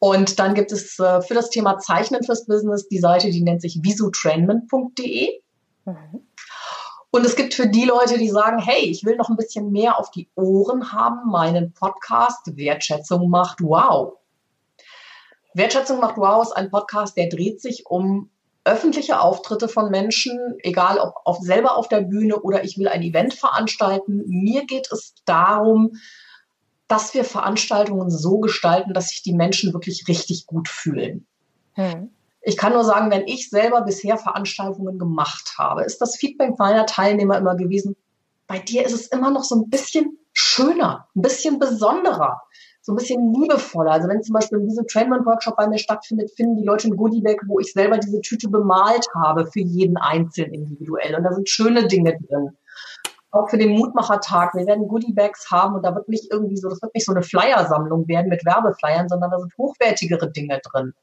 Und 0.00 0.38
dann 0.38 0.54
gibt 0.54 0.70
es 0.70 0.98
äh, 0.98 1.20
für 1.22 1.34
das 1.34 1.50
Thema 1.50 1.78
Zeichnen 1.78 2.22
fürs 2.22 2.46
Business 2.46 2.88
die 2.88 3.00
Seite, 3.00 3.30
die 3.30 3.42
nennt 3.42 3.62
sich 3.62 3.80
visutrainment.de. 3.82 5.40
Mhm. 5.84 6.22
Und 7.10 7.24
es 7.24 7.36
gibt 7.36 7.54
für 7.54 7.66
die 7.66 7.84
Leute, 7.84 8.18
die 8.18 8.28
sagen, 8.28 8.58
hey, 8.58 8.84
ich 8.84 9.04
will 9.04 9.16
noch 9.16 9.30
ein 9.30 9.36
bisschen 9.36 9.72
mehr 9.72 9.98
auf 9.98 10.10
die 10.10 10.28
Ohren 10.34 10.92
haben, 10.92 11.30
meinen 11.30 11.72
Podcast 11.72 12.56
Wertschätzung 12.56 13.30
macht 13.30 13.60
wow. 13.62 14.18
Wertschätzung 15.54 16.00
macht 16.00 16.18
wow 16.18 16.42
ist 16.42 16.52
ein 16.52 16.70
Podcast, 16.70 17.16
der 17.16 17.28
dreht 17.28 17.60
sich 17.60 17.86
um 17.86 18.30
öffentliche 18.68 19.20
Auftritte 19.20 19.68
von 19.68 19.90
Menschen, 19.90 20.38
egal 20.62 20.98
ob 20.98 21.14
auf, 21.24 21.38
selber 21.38 21.76
auf 21.76 21.88
der 21.88 22.02
Bühne 22.02 22.36
oder 22.40 22.64
ich 22.64 22.78
will 22.78 22.88
ein 22.88 23.02
Event 23.02 23.34
veranstalten. 23.34 24.24
Mir 24.26 24.66
geht 24.66 24.92
es 24.92 25.14
darum, 25.24 25.92
dass 26.86 27.14
wir 27.14 27.24
Veranstaltungen 27.24 28.10
so 28.10 28.38
gestalten, 28.40 28.94
dass 28.94 29.08
sich 29.08 29.22
die 29.22 29.34
Menschen 29.34 29.72
wirklich 29.72 30.06
richtig 30.08 30.46
gut 30.46 30.68
fühlen. 30.68 31.26
Hm. 31.72 32.10
Ich 32.40 32.56
kann 32.56 32.72
nur 32.72 32.84
sagen, 32.84 33.10
wenn 33.10 33.26
ich 33.26 33.50
selber 33.50 33.82
bisher 33.82 34.16
Veranstaltungen 34.16 34.98
gemacht 34.98 35.54
habe, 35.58 35.84
ist 35.84 36.00
das 36.00 36.16
Feedback 36.16 36.58
meiner 36.58 36.86
Teilnehmer 36.86 37.36
immer 37.36 37.56
gewesen, 37.56 37.96
bei 38.46 38.58
dir 38.58 38.86
ist 38.86 38.94
es 38.94 39.06
immer 39.08 39.30
noch 39.30 39.44
so 39.44 39.56
ein 39.56 39.68
bisschen 39.68 40.18
schöner, 40.32 41.08
ein 41.14 41.22
bisschen 41.22 41.58
besonderer, 41.58 42.40
so 42.88 42.94
ein 42.94 42.96
bisschen 42.96 43.34
liebevoller. 43.34 43.90
Also 43.90 44.08
wenn 44.08 44.22
zum 44.22 44.32
Beispiel 44.32 44.60
in 44.60 44.66
diesem 44.66 44.86
Trainment-Workshop 44.86 45.58
bei 45.58 45.68
mir 45.68 45.76
stattfindet, 45.76 46.30
finden 46.34 46.56
die 46.56 46.64
Leute 46.64 46.88
ein 46.88 46.96
Goodiebag, 46.96 47.36
wo 47.46 47.60
ich 47.60 47.70
selber 47.74 47.98
diese 47.98 48.22
Tüte 48.22 48.48
bemalt 48.48 49.06
habe 49.14 49.46
für 49.46 49.60
jeden 49.60 49.98
Einzelnen 49.98 50.54
individuell. 50.54 51.14
Und 51.14 51.24
da 51.24 51.32
sind 51.34 51.50
schöne 51.50 51.86
Dinge 51.86 52.16
drin 52.26 52.56
auch 53.30 53.50
für 53.50 53.58
den 53.58 53.76
Mutmachertag. 53.76 54.54
Wir 54.54 54.66
werden 54.66 54.88
Goodiebags 54.88 55.50
haben 55.50 55.74
und 55.74 55.82
da 55.82 55.94
wird 55.94 56.08
nicht 56.08 56.32
irgendwie 56.32 56.56
so, 56.56 56.70
das 56.70 56.80
wird 56.80 56.94
nicht 56.94 57.04
so 57.04 57.12
eine 57.12 57.22
Flyersammlung 57.22 58.08
werden 58.08 58.30
mit 58.30 58.42
Werbeflyern, 58.46 59.06
sondern 59.06 59.30
da 59.30 59.38
sind 59.38 59.52
hochwertigere 59.58 60.30
Dinge 60.32 60.58
drin. 60.64 60.94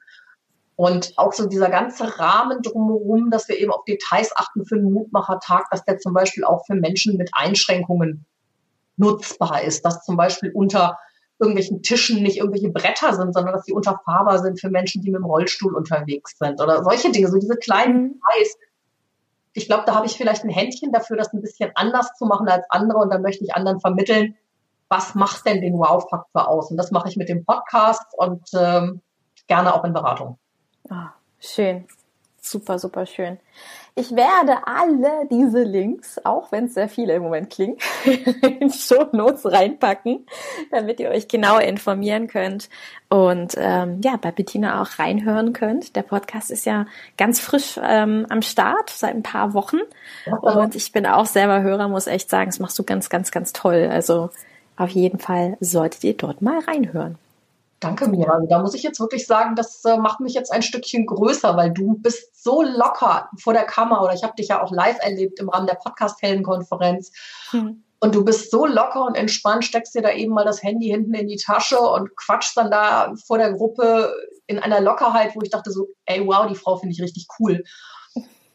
Und 0.75 1.13
auch 1.17 1.33
so 1.33 1.45
dieser 1.45 1.69
ganze 1.69 2.17
Rahmen 2.17 2.63
drumherum, 2.63 3.29
dass 3.29 3.47
wir 3.47 3.59
eben 3.59 3.71
auf 3.71 3.85
Details 3.85 4.31
achten 4.35 4.65
für 4.65 4.77
den 4.77 4.91
Mutmachertag, 4.91 5.67
dass 5.69 5.85
der 5.85 5.99
zum 5.99 6.15
Beispiel 6.15 6.43
auch 6.45 6.65
für 6.65 6.73
Menschen 6.73 7.15
mit 7.15 7.29
Einschränkungen 7.33 8.25
nutzbar 8.97 9.61
ist, 9.61 9.85
dass 9.85 10.03
zum 10.03 10.17
Beispiel 10.17 10.51
unter 10.51 10.97
irgendwelchen 11.39 11.81
Tischen 11.81 12.23
nicht 12.23 12.37
irgendwelche 12.37 12.69
Bretter 12.69 13.13
sind, 13.13 13.33
sondern 13.33 13.53
dass 13.53 13.65
sie 13.65 13.73
unterfahrbar 13.73 14.39
sind 14.39 14.59
für 14.59 14.69
Menschen, 14.69 15.01
die 15.01 15.11
mit 15.11 15.19
dem 15.19 15.25
Rollstuhl 15.25 15.75
unterwegs 15.75 16.37
sind 16.39 16.61
oder 16.61 16.83
solche 16.83 17.11
Dinge, 17.11 17.27
so 17.27 17.37
diese 17.37 17.57
kleinen 17.57 18.03
mhm. 18.03 18.13
Details, 18.13 18.57
ich 19.57 19.67
glaube, 19.67 19.83
da 19.85 19.95
habe 19.95 20.05
ich 20.05 20.17
vielleicht 20.17 20.43
ein 20.43 20.49
Händchen 20.49 20.91
dafür, 20.91 21.15
das 21.15 21.33
ein 21.33 21.41
bisschen 21.41 21.71
anders 21.75 22.13
zu 22.17 22.25
machen 22.25 22.47
als 22.49 22.65
andere 22.69 22.99
und 22.99 23.09
dann 23.09 23.21
möchte 23.21 23.43
ich 23.43 23.55
anderen 23.55 23.79
vermitteln, 23.79 24.35
was 24.89 25.15
macht 25.15 25.45
denn 25.45 25.61
den 25.61 25.73
Wow-Faktor 25.79 26.47
aus? 26.47 26.71
Und 26.71 26.77
das 26.77 26.91
mache 26.91 27.09
ich 27.09 27.15
mit 27.15 27.29
dem 27.29 27.45
Podcast 27.45 28.05
und 28.17 28.47
ähm, 28.53 29.01
gerne 29.47 29.73
auch 29.73 29.83
in 29.83 29.93
Beratung. 29.93 30.37
Oh, 30.89 31.07
schön. 31.39 31.87
Super, 32.45 32.77
super 32.77 33.07
schön. 33.07 33.39
Ich 33.95 34.11
werde 34.15 34.67
alle 34.67 35.27
diese 35.31 35.63
Links, 35.63 36.23
auch 36.23 36.51
wenn 36.51 36.65
es 36.65 36.75
sehr 36.75 36.87
viele 36.87 37.15
im 37.15 37.23
Moment 37.23 37.49
klingen, 37.49 37.77
in 38.59 38.69
Show 38.71 39.07
Notes 39.13 39.51
reinpacken, 39.51 40.27
damit 40.69 40.99
ihr 40.99 41.09
euch 41.09 41.27
genau 41.27 41.57
informieren 41.57 42.27
könnt 42.27 42.69
und 43.09 43.55
ähm, 43.57 43.99
ja 44.03 44.17
bei 44.17 44.31
Bettina 44.31 44.79
auch 44.79 44.99
reinhören 44.99 45.53
könnt. 45.53 45.95
Der 45.95 46.03
Podcast 46.03 46.51
ist 46.51 46.67
ja 46.67 46.85
ganz 47.17 47.39
frisch 47.39 47.79
ähm, 47.81 48.27
am 48.29 48.43
Start 48.43 48.91
seit 48.91 49.15
ein 49.15 49.23
paar 49.23 49.55
Wochen 49.55 49.79
und 50.41 50.75
ich 50.75 50.91
bin 50.91 51.07
auch 51.07 51.25
selber 51.25 51.63
Hörer, 51.63 51.87
muss 51.87 52.05
echt 52.05 52.29
sagen, 52.29 52.51
das 52.51 52.59
machst 52.59 52.77
du 52.77 52.83
ganz, 52.83 53.09
ganz, 53.09 53.31
ganz 53.31 53.53
toll. 53.53 53.89
Also 53.91 54.29
auf 54.77 54.89
jeden 54.89 55.17
Fall 55.17 55.57
solltet 55.61 56.03
ihr 56.03 56.15
dort 56.15 56.43
mal 56.43 56.59
reinhören. 56.59 57.17
Danke 57.85 58.07
mir. 58.07 58.31
Also 58.33 58.47
da 58.47 58.59
muss 58.59 58.73
ich 58.73 58.81
jetzt 58.81 58.99
wirklich 58.99 59.27
sagen, 59.27 59.55
das 59.55 59.85
äh, 59.85 59.97
macht 59.97 60.19
mich 60.19 60.33
jetzt 60.33 60.51
ein 60.51 60.63
Stückchen 60.63 61.05
größer, 61.05 61.55
weil 61.55 61.71
du 61.71 61.99
bist 61.99 62.43
so 62.43 62.63
locker 62.63 63.29
vor 63.39 63.53
der 63.53 63.65
Kamera 63.65 64.01
oder 64.01 64.13
ich 64.13 64.23
habe 64.23 64.33
dich 64.35 64.47
ja 64.47 64.63
auch 64.63 64.71
live 64.71 64.97
erlebt 65.01 65.39
im 65.39 65.49
Rahmen 65.49 65.67
der 65.67 65.75
Podcast-Heldenkonferenz. 65.75 67.11
Hm. 67.51 67.83
Und 67.99 68.15
du 68.15 68.25
bist 68.25 68.49
so 68.49 68.65
locker 68.65 69.05
und 69.05 69.15
entspannt, 69.15 69.65
steckst 69.65 69.93
dir 69.93 70.01
da 70.01 70.11
eben 70.11 70.33
mal 70.33 70.45
das 70.45 70.63
Handy 70.63 70.87
hinten 70.87 71.13
in 71.13 71.27
die 71.27 71.37
Tasche 71.37 71.79
und 71.79 72.15
quatschst 72.15 72.57
dann 72.57 72.71
da 72.71 73.13
vor 73.27 73.37
der 73.37 73.53
Gruppe 73.53 74.13
in 74.47 74.57
einer 74.57 74.81
Lockerheit, 74.81 75.35
wo 75.35 75.41
ich 75.41 75.51
dachte 75.51 75.71
so, 75.71 75.87
ey, 76.05 76.25
wow, 76.25 76.47
die 76.47 76.55
Frau 76.55 76.77
finde 76.77 76.93
ich 76.93 77.01
richtig 77.03 77.27
cool. 77.39 77.63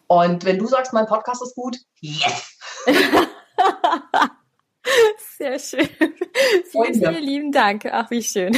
Und 0.09 0.45
wenn 0.45 0.59
du 0.59 0.67
sagst, 0.67 0.93
mein 0.93 1.07
Podcast 1.07 1.41
ist 1.41 1.55
gut, 1.55 1.79
yes! 2.01 2.59
Sehr 5.39 5.59
schön. 5.59 5.89
Vielen, 6.71 6.95
vielen 6.95 7.23
lieben 7.23 7.53
Dank. 7.53 7.87
Ach, 7.91 8.11
wie 8.11 8.23
schön. 8.23 8.57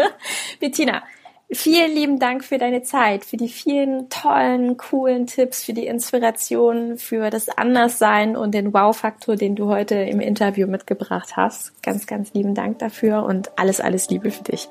Bettina, 0.60 1.02
vielen 1.50 1.92
lieben 1.92 2.18
Dank 2.18 2.44
für 2.44 2.58
deine 2.58 2.82
Zeit, 2.82 3.24
für 3.24 3.36
die 3.36 3.48
vielen 3.48 4.08
tollen, 4.10 4.76
coolen 4.76 5.26
Tipps, 5.26 5.64
für 5.64 5.72
die 5.72 5.86
Inspiration, 5.86 6.98
für 6.98 7.30
das 7.30 7.48
Anderssein 7.48 8.36
und 8.36 8.52
den 8.52 8.72
Wow-Faktor, 8.72 9.36
den 9.36 9.56
du 9.56 9.68
heute 9.68 9.96
im 9.96 10.20
Interview 10.20 10.66
mitgebracht 10.66 11.36
hast. 11.36 11.82
Ganz, 11.82 12.06
ganz 12.06 12.32
lieben 12.34 12.54
Dank 12.54 12.78
dafür 12.78 13.24
und 13.24 13.58
alles, 13.58 13.80
alles 13.80 14.10
Liebe 14.10 14.30
für 14.30 14.44
dich. 14.44 14.68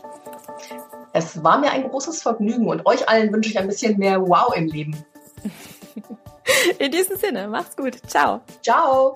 Es 1.14 1.44
war 1.44 1.58
mir 1.58 1.72
ein 1.72 1.90
großes 1.90 2.22
Vergnügen 2.22 2.68
und 2.68 2.86
euch 2.86 3.10
allen 3.10 3.34
wünsche 3.34 3.50
ich 3.50 3.58
ein 3.58 3.68
bisschen 3.68 3.98
mehr 3.98 4.22
Wow 4.22 4.56
im 4.56 4.68
Leben. 4.68 4.96
In 6.80 6.92
diesem 6.92 7.18
Sinne, 7.18 7.48
macht's 7.48 7.76
gut. 7.76 7.98
Ciao. 8.08 8.42
Ciao. 8.62 9.16